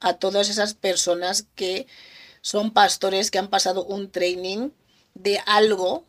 a 0.00 0.14
todas 0.14 0.48
esas 0.48 0.74
personas 0.74 1.46
que 1.54 1.86
son 2.40 2.72
pastores 2.72 3.30
que 3.30 3.38
han 3.38 3.48
pasado 3.48 3.84
un 3.84 4.10
training 4.10 4.70
de 5.14 5.40
algo 5.46 6.04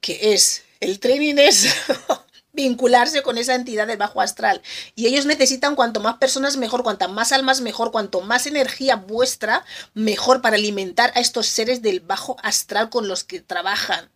que 0.00 0.34
es, 0.34 0.64
el 0.80 1.00
training 1.00 1.36
es 1.38 1.66
vincularse 2.52 3.22
con 3.22 3.38
esa 3.38 3.54
entidad 3.54 3.86
del 3.86 3.96
bajo 3.96 4.20
astral. 4.20 4.62
Y 4.94 5.06
ellos 5.06 5.26
necesitan 5.26 5.76
cuanto 5.76 6.00
más 6.00 6.16
personas 6.18 6.56
mejor, 6.56 6.82
cuantas 6.82 7.10
más 7.10 7.32
almas 7.32 7.60
mejor, 7.60 7.92
cuanto 7.92 8.20
más 8.20 8.46
energía 8.46 8.96
vuestra 8.96 9.64
mejor 9.94 10.42
para 10.42 10.56
alimentar 10.56 11.12
a 11.14 11.20
estos 11.20 11.46
seres 11.46 11.82
del 11.82 12.00
bajo 12.00 12.36
astral 12.42 12.90
con 12.90 13.08
los 13.08 13.24
que 13.24 13.40
trabajan. 13.40 14.10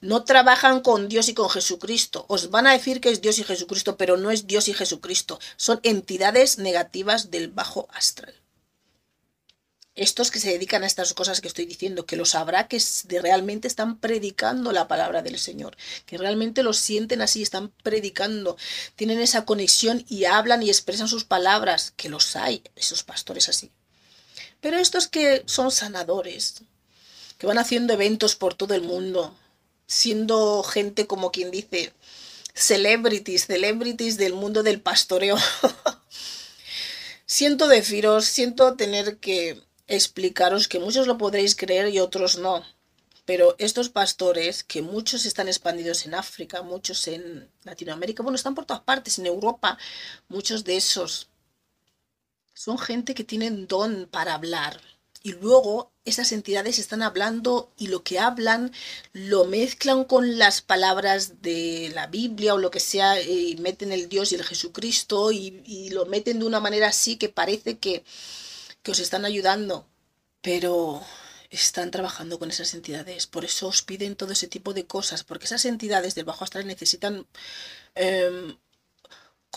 No 0.00 0.24
trabajan 0.24 0.80
con 0.80 1.08
Dios 1.08 1.28
y 1.28 1.34
con 1.34 1.50
Jesucristo. 1.50 2.24
Os 2.28 2.50
van 2.50 2.66
a 2.66 2.72
decir 2.72 3.00
que 3.00 3.10
es 3.10 3.20
Dios 3.20 3.38
y 3.38 3.44
Jesucristo, 3.44 3.96
pero 3.96 4.16
no 4.16 4.30
es 4.30 4.46
Dios 4.46 4.68
y 4.68 4.74
Jesucristo. 4.74 5.38
Son 5.56 5.80
entidades 5.82 6.58
negativas 6.58 7.30
del 7.30 7.48
bajo 7.48 7.88
astral. 7.92 8.34
Estos 9.96 10.30
que 10.30 10.40
se 10.40 10.50
dedican 10.50 10.84
a 10.84 10.86
estas 10.86 11.14
cosas 11.14 11.40
que 11.40 11.48
estoy 11.48 11.64
diciendo, 11.64 12.04
que 12.04 12.16
lo 12.16 12.26
sabrá 12.26 12.68
que 12.68 12.78
realmente 13.08 13.66
están 13.66 13.98
predicando 13.98 14.70
la 14.70 14.88
palabra 14.88 15.22
del 15.22 15.38
Señor, 15.38 15.74
que 16.04 16.18
realmente 16.18 16.62
lo 16.62 16.74
sienten 16.74 17.22
así, 17.22 17.40
están 17.40 17.72
predicando, 17.82 18.58
tienen 18.94 19.20
esa 19.20 19.46
conexión 19.46 20.04
y 20.06 20.26
hablan 20.26 20.62
y 20.62 20.68
expresan 20.68 21.08
sus 21.08 21.24
palabras, 21.24 21.94
que 21.96 22.10
los 22.10 22.36
hay, 22.36 22.62
esos 22.76 23.04
pastores 23.04 23.48
así. 23.48 23.72
Pero 24.60 24.76
estos 24.76 25.08
que 25.08 25.44
son 25.46 25.70
sanadores, 25.70 26.62
que 27.38 27.46
van 27.46 27.56
haciendo 27.56 27.94
eventos 27.94 28.36
por 28.36 28.52
todo 28.52 28.74
el 28.74 28.82
mundo, 28.82 29.34
siendo 29.86 30.62
gente 30.62 31.06
como 31.06 31.32
quien 31.32 31.50
dice, 31.50 31.92
celebrities, 32.54 33.46
celebrities 33.46 34.16
del 34.16 34.34
mundo 34.34 34.62
del 34.62 34.80
pastoreo. 34.80 35.36
siento 37.26 37.68
deciros, 37.68 38.24
siento 38.24 38.74
tener 38.76 39.18
que 39.18 39.62
explicaros 39.86 40.68
que 40.68 40.80
muchos 40.80 41.06
lo 41.06 41.18
podréis 41.18 41.54
creer 41.54 41.88
y 41.88 42.00
otros 42.00 42.38
no. 42.38 42.64
Pero 43.24 43.56
estos 43.58 43.88
pastores, 43.88 44.62
que 44.62 44.82
muchos 44.82 45.26
están 45.26 45.48
expandidos 45.48 46.06
en 46.06 46.14
África, 46.14 46.62
muchos 46.62 47.08
en 47.08 47.50
Latinoamérica, 47.64 48.22
bueno, 48.22 48.36
están 48.36 48.54
por 48.54 48.66
todas 48.66 48.82
partes, 48.82 49.18
en 49.18 49.26
Europa, 49.26 49.78
muchos 50.28 50.64
de 50.64 50.76
esos 50.76 51.28
son 52.56 52.78
gente 52.78 53.14
que 53.14 53.22
tienen 53.22 53.66
don 53.66 54.08
para 54.10 54.34
hablar, 54.34 54.80
y 55.22 55.32
luego 55.32 55.92
esas 56.04 56.32
entidades 56.32 56.78
están 56.78 57.02
hablando 57.02 57.72
y 57.76 57.88
lo 57.88 58.02
que 58.02 58.18
hablan 58.18 58.72
lo 59.12 59.44
mezclan 59.44 60.04
con 60.04 60.38
las 60.38 60.62
palabras 60.62 61.42
de 61.42 61.90
la 61.94 62.06
Biblia 62.06 62.54
o 62.54 62.58
lo 62.58 62.70
que 62.70 62.80
sea 62.80 63.20
y 63.20 63.56
meten 63.56 63.92
el 63.92 64.08
Dios 64.08 64.32
y 64.32 64.36
el 64.36 64.44
Jesucristo 64.44 65.32
y, 65.32 65.90
lo 65.90 66.06
meten 66.06 66.38
de 66.38 66.46
una 66.46 66.60
manera 66.60 66.88
así 66.88 67.16
que 67.16 67.28
parece 67.28 67.78
que, 67.78 68.04
que 68.82 68.92
os 68.92 68.98
están 68.98 69.24
ayudando. 69.24 69.86
Pero 70.42 71.02
están 71.50 71.90
trabajando 71.90 72.38
con 72.38 72.50
esas 72.50 72.74
entidades. 72.74 73.26
Por 73.26 73.44
eso 73.44 73.68
os 73.68 73.82
piden 73.82 74.16
todo 74.16 74.32
ese 74.32 74.48
tipo 74.48 74.74
de 74.74 74.86
cosas, 74.86 75.24
porque 75.24 75.46
esas 75.46 75.64
entidades 75.64 76.14
del 76.14 76.24
bajo 76.24 76.44
astral 76.44 76.66
necesitan 76.66 77.26
em, 77.94 78.56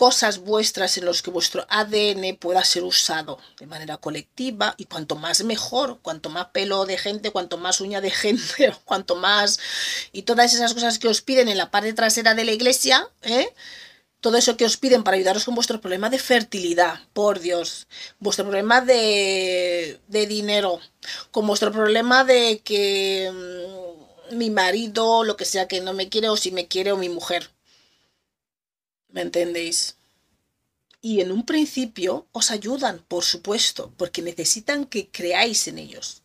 cosas 0.00 0.38
vuestras 0.38 0.96
en 0.96 1.04
los 1.04 1.20
que 1.20 1.30
vuestro 1.30 1.66
ADN 1.68 2.34
pueda 2.38 2.64
ser 2.64 2.84
usado 2.84 3.38
de 3.58 3.66
manera 3.66 3.98
colectiva 3.98 4.74
y 4.78 4.86
cuanto 4.86 5.14
más 5.14 5.44
mejor, 5.44 5.98
cuanto 6.00 6.30
más 6.30 6.46
pelo 6.54 6.86
de 6.86 6.96
gente, 6.96 7.32
cuanto 7.32 7.58
más 7.58 7.82
uña 7.82 8.00
de 8.00 8.10
gente, 8.10 8.72
cuanto 8.86 9.14
más 9.14 9.60
y 10.10 10.22
todas 10.22 10.54
esas 10.54 10.72
cosas 10.72 10.98
que 10.98 11.06
os 11.06 11.20
piden 11.20 11.50
en 11.50 11.58
la 11.58 11.70
parte 11.70 11.92
trasera 11.92 12.34
de 12.34 12.46
la 12.46 12.52
iglesia, 12.52 13.06
¿eh? 13.20 13.52
todo 14.22 14.38
eso 14.38 14.56
que 14.56 14.64
os 14.64 14.78
piden 14.78 15.02
para 15.02 15.18
ayudaros 15.18 15.44
con 15.44 15.54
vuestro 15.54 15.82
problema 15.82 16.08
de 16.08 16.18
fertilidad, 16.18 16.98
por 17.12 17.38
Dios, 17.38 17.86
vuestro 18.20 18.46
problema 18.46 18.80
de, 18.80 20.00
dinero, 20.08 20.80
con 21.30 21.46
vuestro 21.46 21.72
problema 21.72 22.24
de 22.24 22.62
que 22.64 23.30
mm, 24.30 24.36
mi 24.38 24.48
marido, 24.48 25.24
lo 25.24 25.36
que 25.36 25.44
sea, 25.44 25.68
que 25.68 25.82
no 25.82 25.92
me 25.92 26.08
quiere 26.08 26.30
o 26.30 26.38
si 26.38 26.52
me 26.52 26.68
quiere 26.68 26.90
o 26.90 26.96
mi 26.96 27.10
mujer 27.10 27.50
¿Me 29.12 29.22
entendéis? 29.22 29.96
Y 31.02 31.20
en 31.20 31.32
un 31.32 31.46
principio 31.46 32.26
os 32.32 32.50
ayudan, 32.50 33.04
por 33.08 33.24
supuesto, 33.24 33.92
porque 33.96 34.22
necesitan 34.22 34.84
que 34.84 35.08
creáis 35.08 35.66
en 35.68 35.78
ellos. 35.78 36.22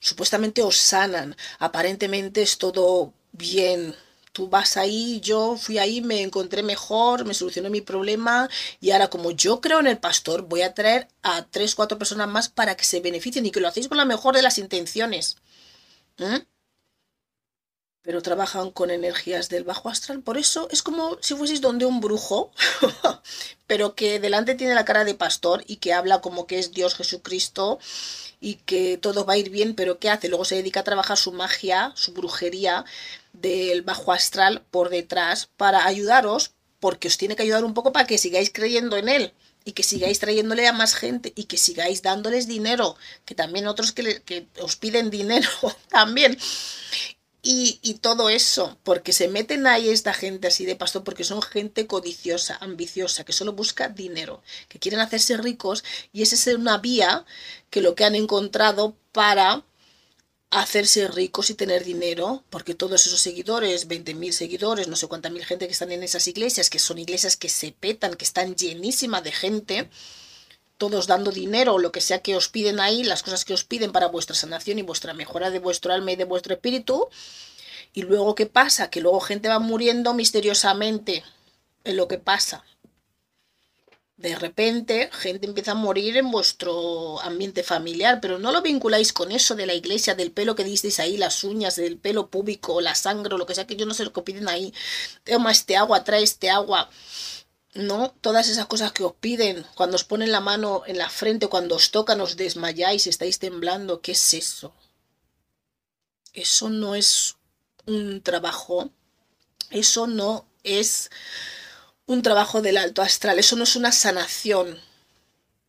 Supuestamente 0.00 0.62
os 0.62 0.76
sanan, 0.76 1.36
aparentemente 1.58 2.42
es 2.42 2.58
todo 2.58 3.12
bien. 3.32 3.94
Tú 4.32 4.48
vas 4.48 4.76
ahí, 4.76 5.20
yo 5.20 5.56
fui 5.56 5.78
ahí, 5.78 6.00
me 6.02 6.22
encontré 6.22 6.62
mejor, 6.62 7.24
me 7.24 7.34
solucioné 7.34 7.70
mi 7.70 7.80
problema 7.80 8.50
y 8.80 8.90
ahora 8.90 9.08
como 9.08 9.30
yo 9.30 9.60
creo 9.62 9.80
en 9.80 9.86
el 9.86 9.98
pastor, 9.98 10.42
voy 10.42 10.62
a 10.62 10.74
traer 10.74 11.08
a 11.22 11.46
tres, 11.46 11.74
cuatro 11.74 11.98
personas 11.98 12.28
más 12.28 12.48
para 12.50 12.76
que 12.76 12.84
se 12.84 13.00
beneficien 13.00 13.46
y 13.46 13.50
que 13.50 13.60
lo 13.60 13.68
hacéis 13.68 13.88
con 13.88 13.96
la 13.96 14.04
mejor 14.04 14.36
de 14.36 14.42
las 14.42 14.58
intenciones. 14.58 15.36
¿Eh? 16.18 16.44
Pero 18.06 18.22
trabajan 18.22 18.70
con 18.70 18.92
energías 18.92 19.48
del 19.48 19.64
bajo 19.64 19.88
astral. 19.88 20.22
Por 20.22 20.38
eso 20.38 20.68
es 20.70 20.80
como 20.84 21.18
si 21.20 21.34
fueseis 21.34 21.60
donde 21.60 21.86
un 21.86 22.00
brujo, 22.00 22.52
pero 23.66 23.96
que 23.96 24.20
delante 24.20 24.54
tiene 24.54 24.76
la 24.76 24.84
cara 24.84 25.04
de 25.04 25.14
pastor 25.14 25.64
y 25.66 25.78
que 25.78 25.92
habla 25.92 26.20
como 26.20 26.46
que 26.46 26.60
es 26.60 26.70
Dios 26.70 26.94
Jesucristo 26.94 27.80
y 28.40 28.54
que 28.54 28.96
todo 28.96 29.24
va 29.24 29.32
a 29.32 29.38
ir 29.38 29.50
bien, 29.50 29.74
pero 29.74 29.98
¿qué 29.98 30.08
hace? 30.08 30.28
Luego 30.28 30.44
se 30.44 30.54
dedica 30.54 30.80
a 30.80 30.84
trabajar 30.84 31.18
su 31.18 31.32
magia, 31.32 31.92
su 31.96 32.12
brujería 32.12 32.84
del 33.32 33.82
bajo 33.82 34.12
astral 34.12 34.62
por 34.70 34.88
detrás 34.88 35.48
para 35.56 35.84
ayudaros, 35.84 36.52
porque 36.78 37.08
os 37.08 37.18
tiene 37.18 37.34
que 37.34 37.42
ayudar 37.42 37.64
un 37.64 37.74
poco 37.74 37.92
para 37.92 38.06
que 38.06 38.18
sigáis 38.18 38.52
creyendo 38.54 38.96
en 38.96 39.08
él 39.08 39.34
y 39.64 39.72
que 39.72 39.82
sigáis 39.82 40.20
trayéndole 40.20 40.68
a 40.68 40.72
más 40.72 40.94
gente 40.94 41.32
y 41.34 41.44
que 41.44 41.56
sigáis 41.56 42.02
dándoles 42.02 42.46
dinero, 42.46 42.96
que 43.24 43.34
también 43.34 43.66
otros 43.66 43.90
que, 43.90 44.22
que 44.22 44.46
os 44.60 44.76
piden 44.76 45.10
dinero 45.10 45.48
también 45.88 46.38
y, 47.48 47.94
todo 47.94 48.28
eso, 48.28 48.78
porque 48.82 49.12
se 49.12 49.28
meten 49.28 49.66
ahí 49.66 49.88
esta 49.88 50.12
gente 50.12 50.48
así 50.48 50.66
de 50.66 50.76
pastor, 50.76 51.04
porque 51.04 51.24
son 51.24 51.40
gente 51.42 51.86
codiciosa, 51.86 52.58
ambiciosa, 52.60 53.24
que 53.24 53.32
solo 53.32 53.52
busca 53.52 53.88
dinero, 53.88 54.42
que 54.68 54.78
quieren 54.80 55.00
hacerse 55.00 55.36
ricos 55.36 55.84
y 56.12 56.22
esa 56.22 56.34
es 56.34 56.46
una 56.48 56.78
vía 56.78 57.24
que 57.70 57.80
lo 57.80 57.94
que 57.94 58.04
han 58.04 58.16
encontrado 58.16 58.96
para 59.12 59.64
hacerse 60.50 61.06
ricos 61.08 61.50
y 61.50 61.54
tener 61.54 61.84
dinero, 61.84 62.44
porque 62.50 62.74
todos 62.74 63.06
esos 63.06 63.20
seguidores, 63.20 63.88
20.000 63.88 64.32
seguidores, 64.32 64.88
no 64.88 64.96
sé 64.96 65.06
cuánta 65.06 65.30
mil 65.30 65.44
gente 65.44 65.66
que 65.66 65.72
están 65.72 65.92
en 65.92 66.02
esas 66.02 66.26
iglesias, 66.26 66.70
que 66.70 66.78
son 66.78 66.98
iglesias 66.98 67.36
que 67.36 67.48
se 67.48 67.72
petan, 67.72 68.14
que 68.14 68.24
están 68.24 68.56
llenísimas 68.56 69.22
de 69.22 69.32
gente, 69.32 69.90
todos 70.78 71.06
dando 71.06 71.30
dinero 71.30 71.74
o 71.74 71.78
lo 71.78 71.92
que 71.92 72.00
sea 72.00 72.20
que 72.20 72.36
os 72.36 72.48
piden 72.48 72.80
ahí, 72.80 73.04
las 73.04 73.22
cosas 73.22 73.44
que 73.44 73.54
os 73.54 73.64
piden 73.64 73.92
para 73.92 74.08
vuestra 74.08 74.36
sanación 74.36 74.78
y 74.78 74.82
vuestra 74.82 75.14
mejora 75.14 75.50
de 75.50 75.58
vuestro 75.58 75.92
alma 75.92 76.12
y 76.12 76.16
de 76.16 76.24
vuestro 76.24 76.54
espíritu. 76.54 77.08
Y 77.92 78.02
luego, 78.02 78.34
¿qué 78.34 78.46
pasa? 78.46 78.90
Que 78.90 79.00
luego 79.00 79.20
gente 79.20 79.48
va 79.48 79.58
muriendo 79.58 80.12
misteriosamente 80.14 81.24
en 81.84 81.96
lo 81.96 82.08
que 82.08 82.18
pasa. 82.18 82.64
De 84.16 84.34
repente, 84.34 85.10
gente 85.12 85.46
empieza 85.46 85.72
a 85.72 85.74
morir 85.74 86.16
en 86.16 86.30
vuestro 86.30 87.20
ambiente 87.20 87.62
familiar, 87.62 88.18
pero 88.22 88.38
no 88.38 88.50
lo 88.50 88.62
vinculáis 88.62 89.12
con 89.12 89.30
eso 89.30 89.54
de 89.54 89.66
la 89.66 89.74
iglesia, 89.74 90.14
del 90.14 90.32
pelo 90.32 90.54
que 90.54 90.64
disteis 90.64 91.00
ahí, 91.00 91.18
las 91.18 91.44
uñas, 91.44 91.76
del 91.76 91.98
pelo 91.98 92.28
púbico, 92.28 92.80
la 92.80 92.94
sangre, 92.94 93.34
o 93.34 93.38
lo 93.38 93.44
que 93.44 93.54
sea, 93.54 93.66
que 93.66 93.76
yo 93.76 93.84
no 93.84 93.92
sé 93.92 94.04
lo 94.04 94.14
que 94.14 94.22
piden 94.22 94.48
ahí. 94.48 94.72
Toma 95.24 95.52
este 95.52 95.76
agua, 95.76 96.02
trae 96.02 96.22
este 96.22 96.48
agua. 96.48 96.88
No, 97.76 98.10
todas 98.22 98.48
esas 98.48 98.66
cosas 98.66 98.92
que 98.92 99.04
os 99.04 99.12
piden, 99.12 99.66
cuando 99.74 99.96
os 99.96 100.04
ponen 100.04 100.32
la 100.32 100.40
mano 100.40 100.82
en 100.86 100.96
la 100.96 101.10
frente, 101.10 101.48
cuando 101.48 101.76
os 101.76 101.90
tocan, 101.90 102.22
os 102.22 102.36
desmayáis, 102.36 103.06
estáis 103.06 103.38
temblando, 103.38 104.00
¿qué 104.00 104.12
es 104.12 104.32
eso? 104.32 104.72
Eso 106.32 106.70
no 106.70 106.94
es 106.94 107.36
un 107.84 108.22
trabajo, 108.22 108.90
eso 109.70 110.06
no 110.06 110.46
es 110.62 111.10
un 112.06 112.22
trabajo 112.22 112.62
del 112.62 112.78
alto 112.78 113.02
astral, 113.02 113.38
eso 113.38 113.56
no 113.56 113.64
es 113.64 113.76
una 113.76 113.92
sanación, 113.92 114.80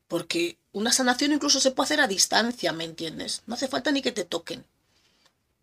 porque 0.07 0.57
una 0.71 0.93
sanación 0.93 1.33
incluso 1.33 1.59
se 1.59 1.71
puede 1.71 1.87
hacer 1.87 2.01
a 2.01 2.07
distancia, 2.07 2.71
¿me 2.71 2.85
entiendes? 2.85 3.41
No 3.47 3.55
hace 3.55 3.67
falta 3.67 3.91
ni 3.91 4.01
que 4.01 4.13
te 4.13 4.23
toquen. 4.23 4.65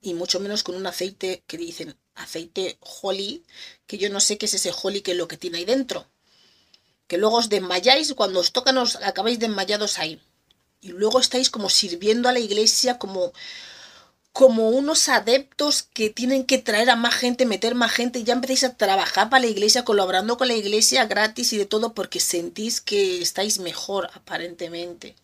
Y 0.03 0.13
mucho 0.13 0.41
menos 0.41 0.63
con 0.63 0.75
un 0.75 0.87
aceite 0.87 1.43
que 1.47 1.57
dicen 1.57 1.97
aceite 2.15 2.77
holly, 2.81 3.45
que 3.87 3.97
yo 3.97 4.11
no 4.11 4.21
sé 4.21 4.37
qué 4.37 4.45
es 4.45 4.53
ese 4.53 4.73
holly 4.73 5.01
que 5.01 5.13
es 5.13 5.17
lo 5.17 5.27
que 5.27 5.39
tiene 5.39 5.59
ahí 5.59 5.65
dentro. 5.65 6.07
Que 7.07 7.19
luego 7.19 7.37
os 7.37 7.49
desmayáis 7.49 8.13
cuando 8.15 8.41
os 8.41 8.53
tocan 8.53 8.79
os 8.79 8.97
acabáis 8.97 9.39
desmayados 9.39 9.99
ahí. 9.99 10.21
Y 10.81 10.89
luego 10.89 11.21
estáis 11.21 11.51
como 11.51 11.69
sirviendo 11.71 12.29
a 12.29 12.33
la 12.33 12.41
iglesia 12.41 12.99
como 12.99 13.33
como 14.35 14.71
unos 14.71 15.09
adeptos 15.09 15.85
que 15.85 16.11
tienen 16.11 16.45
que 16.45 16.59
traer 16.59 16.91
a 16.91 16.97
más 16.97 17.15
gente, 17.15 17.47
meter 17.47 17.77
más 17.77 17.93
gente, 17.93 18.19
y 18.19 18.25
ya 18.25 18.33
empezáis 18.33 18.65
a 18.65 18.77
trabajar 18.77 19.31
para 19.31 19.43
la 19.43 19.47
iglesia, 19.47 19.85
colaborando 19.85 20.37
con 20.37 20.49
la 20.49 20.55
iglesia 20.55 21.07
gratis 21.07 21.53
y 21.53 21.57
de 21.57 21.67
todo 21.67 21.95
porque 21.95 22.19
sentís 22.19 22.81
que 22.81 23.23
estáis 23.23 23.61
mejor 23.61 24.11
aparentemente. 24.13 25.15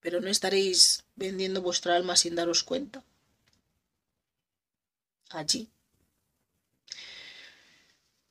Pero 0.00 0.22
no 0.22 0.30
estaréis 0.30 1.04
vendiendo 1.14 1.60
vuestra 1.60 1.94
alma 1.94 2.16
sin 2.16 2.34
daros 2.36 2.62
cuenta. 2.62 3.04
Allí. 5.28 5.68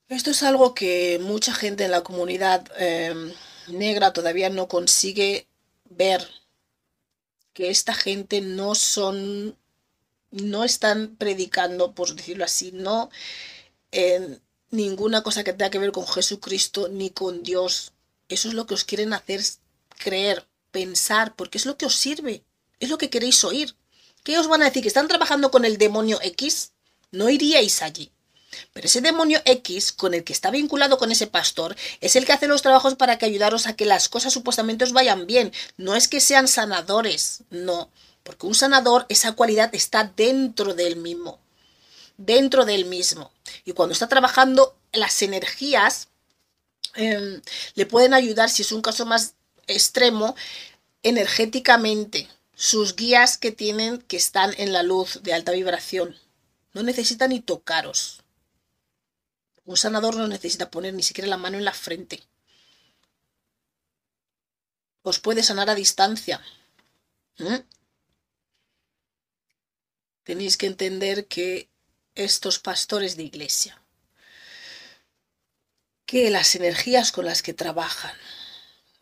Esto 0.08 0.30
es 0.32 0.44
algo 0.44 0.76
que 0.76 1.20
mucha 1.20 1.54
gente 1.54 1.86
en 1.86 1.92
la 1.92 2.04
comunidad 2.04 2.72
em, 2.78 3.34
negra 3.68 4.14
todavía 4.14 4.50
no 4.50 4.68
consigue 4.68 5.48
ver 5.90 6.30
que 7.54 7.72
esta 7.72 7.94
gente 7.96 8.42
no 8.42 8.76
son, 8.76 9.58
no 10.30 10.64
están 10.64 11.16
predicando, 11.16 11.96
por 11.96 12.14
decirlo 12.14 12.46
así, 12.46 12.72
no 12.72 13.10
en 13.92 14.42
ninguna 14.70 15.24
cosa 15.24 15.44
que 15.44 15.54
tenga 15.54 15.72
que 15.72 15.80
ver 15.80 15.92
con 15.92 16.08
Jesucristo 16.08 16.88
ni 16.90 17.10
con 17.10 17.42
Dios. 17.42 17.94
Eso 18.30 18.50
es 18.50 18.54
lo 18.54 18.68
que 18.68 18.76
os 18.76 18.84
quieren 18.84 19.14
hacer 19.14 19.42
creer, 19.98 20.48
pensar, 20.72 21.36
porque 21.36 21.58
es 21.58 21.66
lo 21.66 21.78
que 21.78 21.88
os 21.88 21.96
sirve, 21.96 22.44
es 22.80 22.90
lo 22.90 23.00
que 23.00 23.10
queréis 23.10 23.44
oír. 23.44 23.76
¿Qué 24.24 24.38
os 24.38 24.48
van 24.48 24.62
a 24.62 24.66
decir? 24.66 24.84
¿Que 24.84 24.90
están 24.90 25.08
trabajando 25.08 25.50
con 25.50 25.66
el 25.66 25.78
demonio 25.78 26.20
X? 26.22 26.74
No 27.12 27.30
iríais 27.30 27.82
allí. 27.82 28.12
Pero 28.74 28.88
ese 28.88 29.02
demonio 29.02 29.42
X 29.46 29.92
con 29.92 30.14
el 30.14 30.24
que 30.24 30.34
está 30.34 30.52
vinculado 30.52 30.98
con 30.98 31.12
ese 31.12 31.28
pastor 31.28 31.76
es 32.02 32.16
el 32.16 32.26
que 32.26 32.34
hace 32.34 32.48
los 32.48 32.62
trabajos 32.62 32.96
para 32.96 33.18
que 33.18 33.26
ayudaros 33.26 33.68
a 33.68 33.76
que 33.76 33.86
las 33.86 34.10
cosas 34.10 34.34
supuestamente 34.34 34.84
os 34.84 34.94
vayan 34.94 35.28
bien. 35.28 35.52
No 35.78 35.96
es 35.96 36.08
que 36.08 36.20
sean 36.20 36.48
sanadores, 36.48 37.44
no. 37.50 37.90
Porque 38.24 38.48
un 38.48 38.56
sanador, 38.56 39.06
esa 39.10 39.34
cualidad 39.34 39.74
está 39.76 40.12
dentro 40.16 40.74
del 40.74 40.96
mismo. 40.96 41.40
Dentro 42.18 42.66
del 42.66 42.86
mismo. 42.86 43.32
Y 43.66 43.74
cuando 43.74 43.94
está 43.94 44.08
trabajando, 44.08 44.76
las 44.94 45.22
energías 45.22 46.08
em, 46.96 47.42
le 47.76 47.86
pueden 47.86 48.14
ayudar, 48.14 48.50
si 48.50 48.64
es 48.64 48.72
un 48.72 48.82
caso 48.82 49.06
más 49.06 49.36
extremo, 49.68 50.36
energéticamente. 51.04 52.28
Sus 52.56 52.96
guías 52.96 53.38
que 53.38 53.52
tienen 53.52 54.00
que 54.00 54.18
están 54.18 54.56
en 54.58 54.74
la 54.74 54.82
luz 54.82 55.20
de 55.22 55.34
alta 55.34 55.52
vibración. 55.52 56.18
No 56.74 56.82
necesitan 56.84 57.30
ni 57.30 57.42
tocaros. 57.42 58.24
Un 59.65 59.77
sanador 59.77 60.15
no 60.15 60.27
necesita 60.27 60.69
poner 60.69 60.93
ni 60.93 61.03
siquiera 61.03 61.27
la 61.27 61.38
mano 61.38 61.57
en 61.57 61.65
la 61.65 61.74
frente. 61.74 62.24
Os 65.01 65.19
puede 65.19 65.43
sanar 65.43 65.69
a 65.69 65.75
distancia. 65.75 66.41
¿Mm? 67.38 67.62
Tenéis 70.24 70.57
que 70.57 70.67
entender 70.67 71.27
que 71.27 71.69
estos 72.15 72.60
pastores 72.60 73.15
de 73.17 73.24
iglesia, 73.24 73.81
que 76.05 76.29
las 76.29 76.55
energías 76.55 77.12
con 77.12 77.25
las 77.25 77.41
que 77.43 77.53
trabajan, 77.53 78.15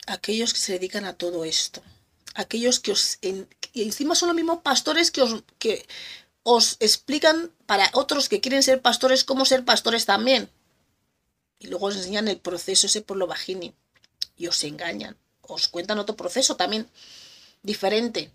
aquellos 0.08 0.53
que 0.53 0.60
se 0.60 0.74
dedican 0.74 1.05
a 1.05 1.17
todo 1.17 1.46
esto, 1.46 1.82
aquellos 2.34 2.79
que 2.79 2.91
os... 2.91 3.20
y 3.22 3.84
encima 3.84 4.15
son 4.15 4.27
los 4.27 4.36
mismos 4.36 4.60
pastores 4.63 5.12
que 5.12 5.22
os, 5.22 5.43
que 5.60 5.86
os 6.44 6.78
explican 6.80 7.52
para 7.66 7.90
otros 7.94 8.30
que 8.30 8.42
quieren 8.42 8.64
ser 8.64 8.82
pastores 8.82 9.24
cómo 9.24 9.46
ser 9.46 9.66
pastores 9.66 10.06
también. 10.06 10.50
Y 11.60 11.67
luego 11.67 11.88
os 11.88 11.96
enseñan 11.96 12.28
el 12.28 12.39
proceso 12.39 12.88
ese 12.88 13.02
por 13.02 13.17
lo 13.17 13.28
vagini. 13.28 13.74
Y 14.36 14.48
os 14.48 14.63
engañan. 14.63 15.17
Os 15.41 15.67
cuentan 15.67 16.00
otro 16.00 16.15
proceso 16.15 16.56
también 16.56 16.89
diferente. 17.62 18.32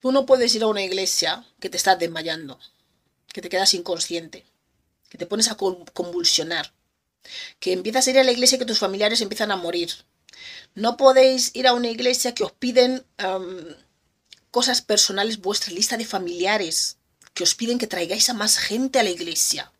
Tú 0.00 0.12
no 0.12 0.24
puedes 0.24 0.54
ir 0.54 0.62
a 0.62 0.68
una 0.68 0.82
iglesia 0.82 1.44
que 1.60 1.68
te 1.68 1.76
estás 1.76 1.98
desmayando, 1.98 2.58
que 3.32 3.42
te 3.42 3.48
quedas 3.48 3.74
inconsciente, 3.74 4.46
que 5.10 5.18
te 5.18 5.26
pones 5.26 5.50
a 5.50 5.56
convulsionar, 5.56 6.72
que 7.58 7.72
empiezas 7.72 8.06
a 8.06 8.10
ir 8.10 8.18
a 8.18 8.24
la 8.24 8.32
iglesia 8.32 8.56
y 8.56 8.58
que 8.60 8.64
tus 8.64 8.78
familiares 8.78 9.20
empiezan 9.20 9.50
a 9.50 9.56
morir. 9.56 9.90
No 10.74 10.96
podéis 10.96 11.54
ir 11.54 11.66
a 11.66 11.74
una 11.74 11.88
iglesia 11.88 12.34
que 12.34 12.44
os 12.44 12.52
piden 12.52 13.04
cosas 14.50 14.82
personales, 14.82 15.40
vuestra 15.40 15.72
lista 15.72 15.96
de 15.96 16.04
familiares, 16.04 16.96
que 17.34 17.44
os 17.44 17.54
piden 17.54 17.78
que 17.78 17.86
traigáis 17.86 18.28
a 18.30 18.34
más 18.34 18.58
gente 18.58 18.98
a 18.98 19.02
la 19.02 19.10
iglesia, 19.10 19.72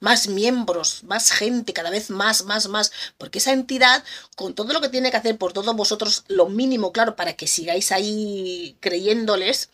más 0.00 0.28
miembros, 0.28 1.02
más 1.04 1.30
gente, 1.32 1.72
cada 1.72 1.90
vez 1.90 2.10
más, 2.10 2.44
más, 2.44 2.68
más, 2.68 2.92
porque 3.16 3.38
esa 3.38 3.52
entidad, 3.52 4.04
con 4.36 4.54
todo 4.54 4.72
lo 4.72 4.80
que 4.80 4.88
tiene 4.88 5.10
que 5.10 5.16
hacer 5.16 5.36
por 5.36 5.52
todos 5.52 5.74
vosotros, 5.74 6.24
lo 6.28 6.48
mínimo, 6.48 6.92
claro, 6.92 7.16
para 7.16 7.34
que 7.34 7.46
sigáis 7.46 7.90
ahí 7.90 8.76
creyéndoles, 8.80 9.70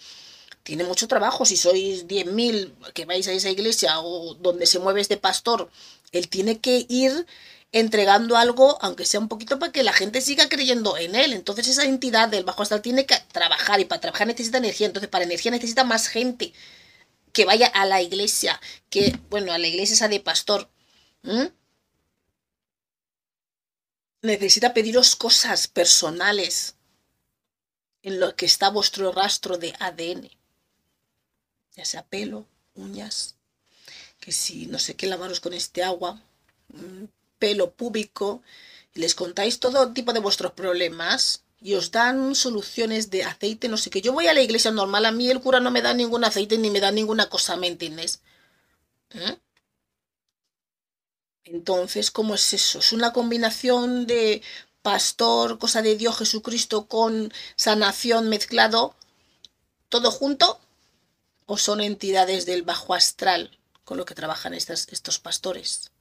tiene 0.63 0.85
mucho 0.85 1.07
trabajo. 1.07 1.45
Si 1.45 1.57
sois 1.57 2.09
10.000 2.09 2.93
que 2.95 3.05
vais 3.05 3.29
a 3.29 3.33
esa 3.33 3.51
iglesia 3.51 4.01
o 4.01 4.35
donde 4.35 4.67
se 4.67 4.79
mueve 4.79 5.01
este 5.03 5.19
pastor, 5.19 5.71
él 6.11 6.29
tiene 6.29 6.59
que 6.59 6.87
ir 6.89 7.27
entregando 7.75 8.37
algo, 8.37 8.79
aunque 8.83 9.05
sea 9.05 9.19
un 9.19 9.29
poquito, 9.29 9.59
para 9.59 9.73
que 9.73 9.83
la 9.83 9.93
gente 9.93 10.21
siga 10.21 10.49
creyendo 10.49 10.97
en 10.97 11.17
él. 11.17 11.33
Entonces 11.33 11.67
esa 11.67 11.85
entidad 11.85 12.29
del 12.29 12.45
bajo 12.45 12.63
astral 12.63 12.83
tiene 12.83 13.05
que 13.05 13.17
trabajar 13.33 13.81
y 13.81 13.85
para 13.85 14.01
trabajar 14.01 14.29
necesita 14.29 14.59
energía. 14.59 14.87
Entonces 14.87 15.11
para 15.11 15.25
energía 15.25 15.51
necesita 15.51 15.83
más 15.83 16.07
gente 16.07 16.53
que 17.33 17.45
vaya 17.45 17.67
a 17.67 17.85
la 17.85 18.01
iglesia, 18.01 18.61
que, 18.91 19.19
bueno, 19.29 19.53
a 19.53 19.59
la 19.59 19.67
iglesia 19.67 19.95
esa 19.95 20.07
de 20.07 20.21
pastor. 20.21 20.71
Necesita 24.23 24.73
pediros 24.73 25.17
cosas 25.17 25.67
personales 25.67 26.77
en 28.03 28.21
lo 28.21 28.37
que 28.37 28.47
está 28.47 28.71
vuestro 28.71 29.11
rastro 29.11 29.59
de 29.59 29.75
ADN. 29.81 30.31
Ya 31.75 31.85
sea 31.85 32.07
pelo, 32.07 32.47
uñas, 32.75 33.35
que 34.21 34.31
si 34.31 34.67
no 34.67 34.79
sé 34.79 34.95
qué 34.95 35.09
lavaros 35.09 35.41
con 35.41 35.55
este 35.55 35.83
agua, 35.83 36.23
pelo 37.45 37.67
púbico, 37.81 38.29
y 38.95 39.01
les 39.01 39.15
contáis 39.15 39.55
todo 39.65 39.93
tipo 39.93 40.11
de 40.15 40.25
vuestros 40.27 40.53
problemas 40.53 41.43
y 41.61 41.75
os 41.75 41.91
dan 41.91 42.35
soluciones 42.35 43.11
de 43.11 43.21
aceite, 43.25 43.69
no 43.69 43.77
sé 43.77 43.91
qué. 43.91 44.01
Yo 44.01 44.13
voy 44.19 44.27
a 44.29 44.35
la 44.35 44.41
iglesia 44.49 44.71
normal, 44.71 45.05
a 45.05 45.13
mí 45.19 45.31
el 45.31 45.41
cura 45.45 45.61
no 45.61 45.71
me 45.71 45.83
da 45.83 45.93
ningún 45.93 46.25
aceite 46.25 46.57
ni 46.59 46.71
me 46.71 46.81
da 46.81 46.91
ninguna 46.91 47.29
cosa, 47.29 47.57
¿me 47.57 47.69
entiendes? 47.69 48.21
¿Eh? 49.11 49.37
Entonces, 51.45 52.11
¿cómo 52.11 52.35
es 52.35 52.53
eso? 52.55 52.79
¿Es 52.79 52.93
una 52.93 53.13
combinación 53.13 54.07
de 54.07 54.43
pastor, 54.83 55.59
cosa 55.59 55.83
de 55.83 55.97
Dios 55.97 56.17
Jesucristo 56.19 56.87
con 56.87 57.33
sanación 57.57 58.29
mezclado, 58.29 58.95
todo 59.91 60.11
junto? 60.11 60.61
¿O 61.47 61.59
son 61.59 61.83
entidades 61.83 62.47
del 62.47 62.63
bajo 62.63 62.95
astral 62.95 63.59
con 63.85 63.99
lo 63.99 64.07
que 64.07 64.15
trabajan 64.15 64.55
estos 64.55 65.19
pastores? 65.19 65.94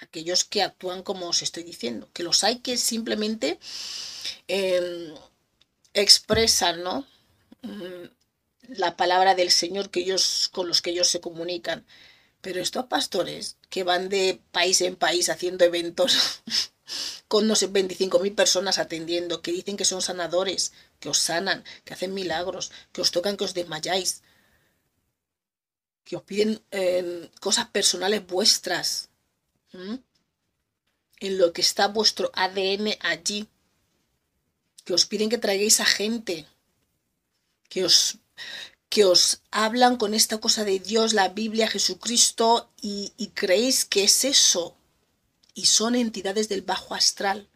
Aquellos 0.00 0.44
que 0.44 0.62
actúan 0.62 1.02
como 1.02 1.28
os 1.28 1.42
estoy 1.42 1.62
diciendo, 1.62 2.08
que 2.12 2.22
los 2.22 2.44
hay 2.44 2.58
que 2.60 2.76
simplemente 2.76 3.58
em, 4.48 5.14
expresan, 5.94 6.82
¿no? 6.82 7.06
Mm, 7.62 8.06
la 8.68 8.96
palabra 8.96 9.34
del 9.34 9.50
Señor 9.50 9.90
que 9.90 10.00
ellos, 10.00 10.48
con 10.52 10.68
los 10.68 10.82
que 10.82 10.90
ellos 10.90 11.08
se 11.08 11.20
comunican. 11.20 11.86
Pero 12.40 12.60
estos 12.60 12.86
pastores 12.86 13.56
que 13.70 13.84
van 13.84 14.08
de 14.08 14.40
país 14.52 14.80
en 14.80 14.96
país 14.96 15.28
haciendo 15.30 15.64
eventos 15.64 16.42
con 17.28 17.46
no 17.46 17.56
sé, 17.56 17.68
25.000 17.70 18.34
personas 18.34 18.78
atendiendo, 18.78 19.42
que 19.42 19.52
dicen 19.52 19.76
que 19.76 19.84
son 19.84 20.02
sanadores, 20.02 20.72
que 21.00 21.08
os 21.08 21.18
sanan, 21.18 21.64
que 21.84 21.94
hacen 21.94 22.14
milagros, 22.14 22.70
que 22.92 23.00
os 23.00 23.10
tocan, 23.10 23.36
que 23.36 23.44
os 23.44 23.54
desmayáis, 23.54 24.22
que 26.04 26.16
os 26.16 26.22
piden 26.22 26.62
em, 26.70 27.28
cosas 27.40 27.66
personales 27.68 28.26
vuestras, 28.26 29.08
en 29.74 31.38
lo 31.38 31.52
que 31.52 31.60
está 31.60 31.88
vuestro 31.88 32.30
ADN 32.34 32.96
allí. 33.00 33.48
Que 34.84 34.94
os 34.94 35.06
piden 35.06 35.30
que 35.30 35.38
traigáis 35.38 35.80
a 35.80 35.84
gente. 35.84 36.46
Que 37.68 37.84
os, 37.84 38.18
que 38.88 39.04
os 39.04 39.40
hablan 39.50 39.96
con 39.96 40.14
esta 40.14 40.38
cosa 40.38 40.64
de 40.64 40.78
Dios, 40.78 41.14
la 41.14 41.28
Biblia, 41.28 41.68
Jesucristo, 41.68 42.70
y, 42.80 43.12
y 43.16 43.28
creéis 43.28 43.84
que 43.84 44.04
es 44.04 44.24
eso. 44.24 44.76
Y 45.54 45.66
son 45.66 45.94
entidades 45.94 46.48
del 46.48 46.62
bajo 46.62 46.94
astral 46.94 47.48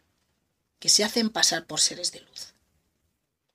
que 0.79 0.89
se 0.89 1.03
hacen 1.03 1.29
pasar 1.29 1.65
por 1.67 1.79
seres 1.79 2.11
de 2.11 2.21
luz. 2.21 2.53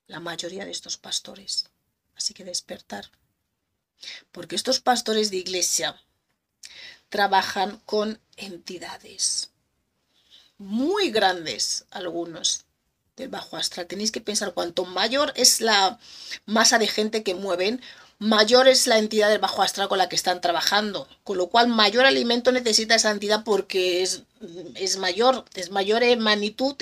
La 0.07 0.21
mayoría 0.21 0.65
de 0.65 0.71
estos 0.71 0.97
pastores. 0.99 1.67
Así 2.15 2.35
que 2.35 2.45
despertar. 2.45 3.11
Porque 4.33 4.57
estos 4.57 4.81
pastores 4.81 5.31
de 5.31 5.39
iglesia 5.39 6.01
trabajan 7.09 7.81
con 7.87 8.21
entidades 8.37 9.51
muy 10.59 11.11
grandes, 11.11 11.87
algunos 11.91 12.65
del 13.17 13.29
bajo 13.29 13.57
astral. 13.57 13.87
Tenéis 13.87 14.13
que 14.13 14.21
pensar, 14.21 14.55
cuanto 14.55 14.85
mayor 14.85 15.33
es 15.37 15.61
la 15.61 15.99
masa 16.47 16.79
de 16.79 16.87
gente 16.89 17.23
que 17.23 17.35
mueven, 17.35 17.81
mayor 18.19 18.69
es 18.69 18.87
la 18.87 18.99
entidad 18.99 19.29
del 19.29 19.41
bajo 19.41 19.63
astral 19.63 19.89
con 19.89 19.99
la 19.99 20.09
que 20.09 20.17
están 20.17 20.41
trabajando. 20.41 21.09
Con 21.23 21.39
lo 21.39 21.49
cual, 21.49 21.69
mayor 21.69 22.07
alimento 22.07 22.53
necesita 22.53 22.95
esa 22.95 23.11
entidad 23.11 23.45
porque 23.45 24.03
es, 24.03 24.23
es 24.75 24.99
mayor, 24.99 25.45
es 25.55 25.71
mayor 25.71 26.03
en 26.03 26.21
magnitud 26.21 26.77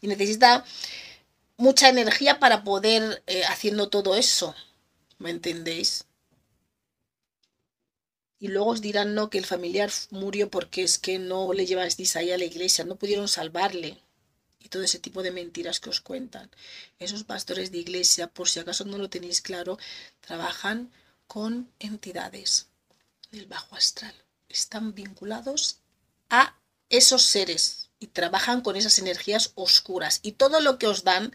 y 0.00 0.06
necesita 0.06 0.64
mucha 1.56 1.88
energía 1.88 2.40
para 2.40 2.64
poder 2.64 3.22
eh, 3.26 3.44
haciendo 3.44 3.88
todo 3.88 4.16
eso. 4.16 4.54
¿Me 5.18 5.30
entendéis? 5.30 6.06
Y 8.38 8.48
luego 8.48 8.70
os 8.70 8.80
dirán 8.80 9.14
no 9.14 9.30
que 9.30 9.38
el 9.38 9.46
familiar 9.46 9.90
murió 10.10 10.50
porque 10.50 10.82
es 10.82 10.98
que 10.98 11.18
no 11.18 11.52
le 11.52 11.66
llevasteis 11.66 12.16
ahí 12.16 12.30
a 12.32 12.38
la 12.38 12.44
iglesia, 12.44 12.84
no 12.84 12.96
pudieron 12.96 13.28
salvarle 13.28 13.98
y 14.64 14.70
todo 14.70 14.82
ese 14.82 14.98
tipo 14.98 15.22
de 15.22 15.30
mentiras 15.30 15.78
que 15.78 15.90
os 15.90 16.00
cuentan. 16.00 16.50
Esos 16.98 17.22
pastores 17.24 17.70
de 17.70 17.78
iglesia, 17.78 18.28
por 18.28 18.48
si 18.48 18.60
acaso 18.60 18.84
no 18.84 18.96
lo 18.96 19.10
tenéis 19.10 19.42
claro, 19.42 19.78
trabajan 20.20 20.90
con 21.26 21.70
entidades 21.78 22.68
del 23.30 23.46
bajo 23.46 23.76
astral. 23.76 24.14
Están 24.48 24.94
vinculados 24.94 25.80
a 26.30 26.58
esos 26.88 27.22
seres 27.22 27.90
y 28.00 28.06
trabajan 28.06 28.62
con 28.62 28.76
esas 28.76 28.98
energías 28.98 29.52
oscuras. 29.54 30.20
Y 30.22 30.32
todo 30.32 30.60
lo 30.60 30.78
que 30.78 30.86
os 30.86 31.04
dan 31.04 31.34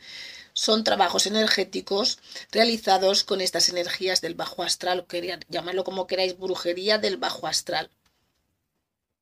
son 0.60 0.84
trabajos 0.84 1.26
energéticos 1.26 2.20
realizados 2.52 3.24
con 3.24 3.40
estas 3.40 3.70
energías 3.70 4.20
del 4.20 4.36
bajo 4.36 4.62
astral, 4.62 5.00
o 5.00 5.06
llamarlo 5.48 5.86
como 5.86 6.06
queráis, 6.06 6.38
brujería 6.38 6.98
del 6.98 7.16
bajo 7.16 7.48
astral. 7.48 7.90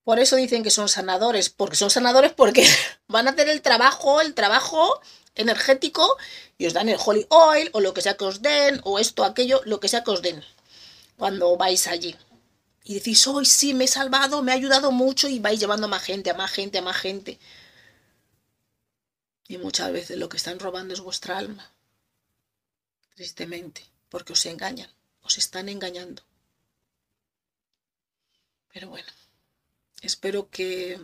Por 0.03 0.17
eso 0.17 0.35
dicen 0.35 0.63
que 0.63 0.71
son 0.71 0.89
sanadores, 0.89 1.51
porque 1.51 1.75
son 1.75 1.91
sanadores 1.91 2.31
porque 2.33 2.67
van 3.07 3.27
a 3.27 3.31
hacer 3.31 3.49
el 3.49 3.61
trabajo, 3.61 4.19
el 4.19 4.33
trabajo 4.33 4.99
energético 5.35 6.17
y 6.57 6.65
os 6.65 6.73
dan 6.73 6.89
el 6.89 6.97
holy 7.05 7.27
oil 7.29 7.69
o 7.73 7.81
lo 7.81 7.93
que 7.93 8.01
sea 8.01 8.17
que 8.17 8.25
os 8.25 8.41
den, 8.41 8.81
o 8.83 8.97
esto, 8.97 9.23
aquello, 9.23 9.61
lo 9.65 9.79
que 9.79 9.89
sea 9.89 10.03
que 10.03 10.09
os 10.09 10.23
den 10.23 10.43
cuando 11.17 11.55
vais 11.55 11.85
allí. 11.85 12.15
Y 12.83 12.95
decís, 12.95 13.27
hoy 13.27 13.45
sí, 13.45 13.75
me 13.75 13.83
he 13.83 13.87
salvado, 13.87 14.41
me 14.41 14.53
ha 14.53 14.55
ayudado 14.55 14.91
mucho 14.91 15.27
y 15.27 15.37
vais 15.37 15.59
llevando 15.59 15.85
a 15.85 15.89
más 15.89 16.01
gente, 16.01 16.31
a 16.31 16.33
más 16.33 16.49
gente, 16.49 16.79
a 16.79 16.81
más 16.81 16.97
gente. 16.97 17.37
Y 19.47 19.57
muchas 19.57 19.91
veces 19.91 20.17
lo 20.17 20.29
que 20.29 20.37
están 20.37 20.59
robando 20.59 20.93
es 20.93 21.01
vuestra 21.01 21.37
alma. 21.37 21.71
Tristemente, 23.15 23.85
porque 24.09 24.33
os 24.33 24.45
engañan, 24.45 24.91
os 25.21 25.37
están 25.37 25.69
engañando. 25.69 26.23
Pero 28.71 28.89
bueno. 28.89 29.07
Espero 30.01 30.49
que 30.49 30.99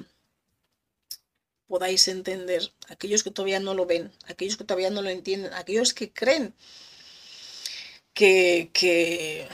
podáis 1.68 2.08
entender, 2.08 2.72
aquellos 2.88 3.24
que 3.24 3.32
todavía 3.32 3.60
no 3.60 3.74
lo 3.74 3.88
ven, 3.88 4.12
aquellos 4.26 4.58
que 4.58 4.64
todavía 4.64 4.92
no 4.92 5.02
lo 5.02 5.10
entienden, 5.10 5.52
aquellos 5.54 5.94
que 5.96 6.12
creen 6.12 6.54
que, 8.14 8.70
que, 8.74 9.48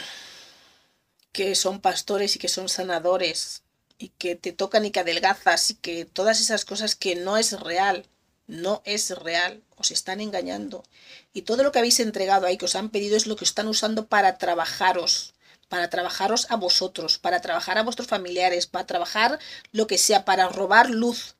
que 1.31 1.55
son 1.55 1.79
pastores 1.79 2.35
y 2.35 2.39
que 2.39 2.49
son 2.49 2.67
sanadores 2.67 3.63
y 3.97 4.09
que 4.09 4.35
te 4.35 4.51
tocan 4.51 4.85
y 4.85 4.91
que 4.91 4.99
adelgazas 4.99 5.71
y 5.71 5.75
que 5.75 6.03
todas 6.03 6.41
esas 6.41 6.65
cosas 6.65 6.95
que 6.95 7.15
no 7.15 7.37
es 7.37 7.57
real, 7.61 8.05
no 8.49 8.81
es 8.83 9.11
real, 9.11 9.63
os 9.77 9.91
están 9.91 10.19
engañando. 10.21 10.83
Y 11.33 11.43
todo 11.43 11.63
lo 11.63 11.71
que 11.71 11.79
habéis 11.79 11.99
entregado 11.99 12.47
ahí, 12.47 12.57
que 12.57 12.65
os 12.65 12.75
han 12.75 12.89
pedido, 12.89 13.15
es 13.15 13.27
lo 13.27 13.35
que 13.35 13.45
están 13.45 13.67
usando 13.67 14.07
para 14.07 14.37
trabajaros 14.37 15.33
para 15.69 15.89
trabajaros 15.91 16.49
a 16.49 16.55
vosotros, 16.55 17.19
para 17.19 17.41
trabajar 17.41 17.77
a 17.77 17.83
vuestros 17.83 18.07
familiares, 18.07 18.65
para 18.65 18.87
trabajar 18.87 19.39
lo 19.71 19.85
que 19.85 19.99
sea, 19.99 20.25
para 20.25 20.49
robar 20.49 20.89
luz. 20.89 21.35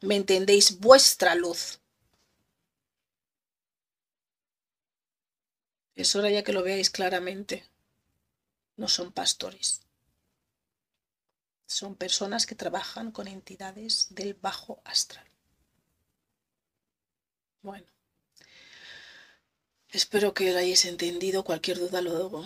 ¿Me 0.00 0.14
entendéis? 0.14 0.78
Vuestra 0.78 1.34
luz. 1.34 1.80
Es 5.96 6.14
hora 6.14 6.30
ya 6.30 6.44
que 6.44 6.52
lo 6.52 6.62
veáis 6.62 6.90
claramente. 6.90 7.64
No 8.76 8.86
son 8.86 9.12
pastores. 9.12 9.82
Son 11.66 11.96
personas 11.96 12.46
que 12.46 12.54
trabajan 12.54 13.10
con 13.10 13.26
entidades 13.26 14.06
del 14.10 14.34
bajo 14.34 14.80
astral. 14.84 15.29
Bueno. 17.62 17.86
Espero 19.90 20.34
que 20.34 20.52
lo 20.52 20.58
hayáis 20.58 20.84
entendido. 20.84 21.44
Cualquier 21.44 21.78
duda 21.78 22.00
lo 22.00 22.44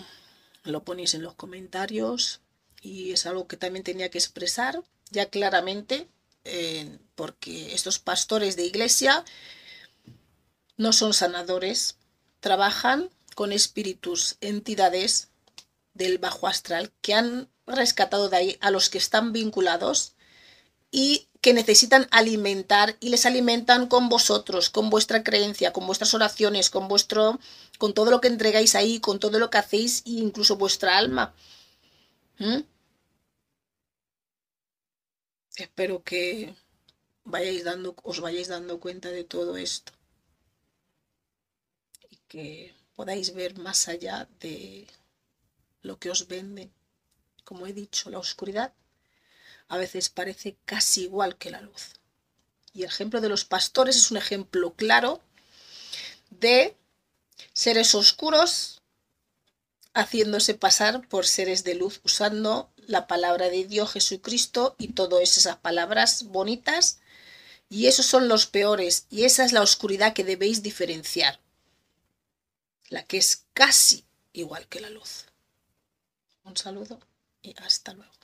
lo 0.65 0.83
ponéis 0.83 1.15
en 1.15 1.23
los 1.23 1.35
comentarios 1.35 2.41
y 2.81 3.13
es 3.13 3.27
algo 3.27 3.47
que 3.47 3.57
también 3.57 3.85
tenía 3.85 4.11
que 4.11 4.19
expresar 4.19 4.83
ya 5.11 5.29
claramente 5.29 6.09
eh, 6.45 6.99
porque 7.15 7.75
estos 7.75 7.99
pastores 7.99 8.57
de 8.57 8.65
iglesia 8.65 9.25
no 10.77 10.93
son 10.93 11.15
sanadores, 11.15 11.97
trabajan 12.41 13.11
con 13.35 13.53
espíritus, 13.53 14.37
entidades 14.41 15.29
del 15.93 16.19
bajo 16.19 16.47
astral 16.49 16.93
que 17.01 17.15
han 17.15 17.49
rescatado 17.67 18.29
de 18.29 18.37
ahí 18.37 18.59
a 18.61 18.71
los 18.71 18.91
que 18.91 18.99
están 18.99 19.33
vinculados 19.33 20.14
y 20.97 21.27
que 21.41 21.53
necesitan 21.53 22.07
alimentar 22.13 22.97
y 23.01 23.09
les 23.09 23.27
alimentan 23.27 23.89
con 23.89 24.09
vosotros, 24.09 24.71
con 24.71 24.91
vuestra 24.91 25.25
creencia, 25.25 25.73
con 25.73 25.89
vuestras 25.89 26.15
oraciones, 26.15 26.71
con 26.71 26.87
vuestro 26.87 27.41
con 27.79 27.95
todo 27.95 28.13
lo 28.13 28.21
que 28.21 28.29
entregáis 28.29 28.77
ahí, 28.77 29.01
con 29.01 29.19
todo 29.19 29.41
lo 29.41 29.51
que 29.51 29.59
hacéis 29.59 30.03
e 30.07 30.11
incluso 30.11 30.57
vuestra 30.57 30.97
alma. 30.97 31.35
¿Mm? 32.39 32.61
Espero 35.57 36.05
que 36.05 36.55
vayáis 37.25 37.65
dando, 37.65 37.97
os 38.05 38.21
vayáis 38.21 38.47
dando 38.47 38.79
cuenta 38.79 39.09
de 39.09 39.25
todo 39.25 39.57
esto 39.57 39.93
y 42.09 42.17
que 42.29 42.73
podáis 42.95 43.35
ver 43.35 43.59
más 43.59 43.89
allá 43.89 44.29
de 44.39 44.87
lo 45.83 45.99
que 45.99 46.11
os 46.11 46.29
vende. 46.29 46.71
Como 47.43 47.67
he 47.67 47.73
dicho, 47.73 48.11
la 48.11 48.21
oscuridad 48.21 48.73
a 49.75 49.79
veces 49.79 50.09
parece 50.09 50.57
casi 50.65 51.03
igual 51.03 51.37
que 51.37 51.51
la 51.51 51.61
luz. 51.61 51.95
Y 52.73 52.83
el 52.83 52.89
ejemplo 52.89 53.21
de 53.21 53.29
los 53.29 53.45
pastores 53.45 53.97
es 53.97 54.11
un 54.11 54.17
ejemplo 54.17 54.75
claro 54.75 55.21
de 56.31 56.77
seres 57.53 57.95
oscuros 57.95 58.83
haciéndose 59.93 60.55
pasar 60.55 61.07
por 61.09 61.27
seres 61.27 61.63
de 61.65 61.75
luz, 61.75 62.01
usando 62.05 62.73
la 62.87 63.07
palabra 63.07 63.49
de 63.49 63.65
Dios 63.65 63.93
Jesucristo 63.93 64.75
y 64.79 64.93
todas 64.93 65.37
esas 65.37 65.57
palabras 65.57 66.25
bonitas. 66.25 66.99
Y 67.69 67.87
esos 67.87 68.07
son 68.07 68.29
los 68.29 68.47
peores, 68.47 69.07
y 69.11 69.25
esa 69.25 69.45
es 69.45 69.53
la 69.53 69.63
oscuridad 69.63 70.13
que 70.13 70.23
debéis 70.23 70.63
diferenciar, 70.63 71.41
la 72.89 73.05
que 73.05 73.17
es 73.17 73.47
casi 73.55 74.05
igual 74.33 74.69
que 74.69 74.81
la 74.81 74.91
luz. 74.91 75.27
Un 76.45 76.57
saludo 76.57 77.01
y 77.43 77.55
hasta 77.61 77.95
luego. 77.95 78.24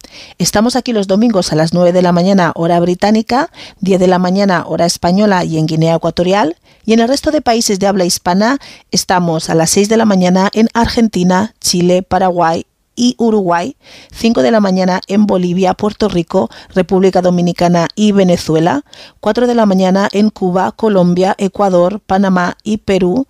Estamos 0.37 0.75
aquí 0.75 0.93
los 0.93 1.07
domingos 1.07 1.51
a 1.51 1.55
las 1.55 1.73
9 1.73 1.91
de 1.93 2.01
la 2.01 2.11
mañana 2.11 2.51
hora 2.55 2.79
británica, 2.79 3.49
10 3.79 3.99
de 3.99 4.07
la 4.07 4.19
mañana 4.19 4.65
hora 4.67 4.85
española 4.85 5.43
y 5.43 5.57
en 5.57 5.65
Guinea 5.65 5.95
Ecuatorial, 5.95 6.57
y 6.85 6.93
en 6.93 6.99
el 6.99 7.07
resto 7.07 7.31
de 7.31 7.41
países 7.41 7.79
de 7.79 7.87
habla 7.87 8.05
hispana 8.05 8.59
estamos 8.91 9.49
a 9.49 9.55
las 9.55 9.69
6 9.71 9.89
de 9.89 9.97
la 9.97 10.05
mañana 10.05 10.49
en 10.53 10.67
Argentina, 10.73 11.53
Chile, 11.59 12.03
Paraguay 12.03 12.65
y 12.95 13.15
Uruguay, 13.17 13.75
5 14.11 14.41
de 14.41 14.51
la 14.51 14.59
mañana 14.59 15.01
en 15.07 15.25
Bolivia, 15.25 15.73
Puerto 15.73 16.09
Rico, 16.09 16.49
República 16.73 17.21
Dominicana 17.21 17.87
y 17.95 18.11
Venezuela, 18.11 18.83
4 19.21 19.47
de 19.47 19.55
la 19.55 19.65
mañana 19.65 20.09
en 20.11 20.29
Cuba, 20.29 20.71
Colombia, 20.71 21.35
Ecuador, 21.37 21.99
Panamá 21.99 22.57
y 22.63 22.77
Perú, 22.77 23.27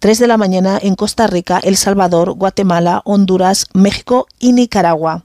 3 0.00 0.18
de 0.18 0.26
la 0.26 0.36
mañana 0.36 0.78
en 0.82 0.96
Costa 0.96 1.26
Rica, 1.26 1.60
El 1.62 1.76
Salvador, 1.76 2.32
Guatemala, 2.32 3.00
Honduras, 3.04 3.66
México 3.72 4.26
y 4.38 4.52
Nicaragua. 4.52 5.24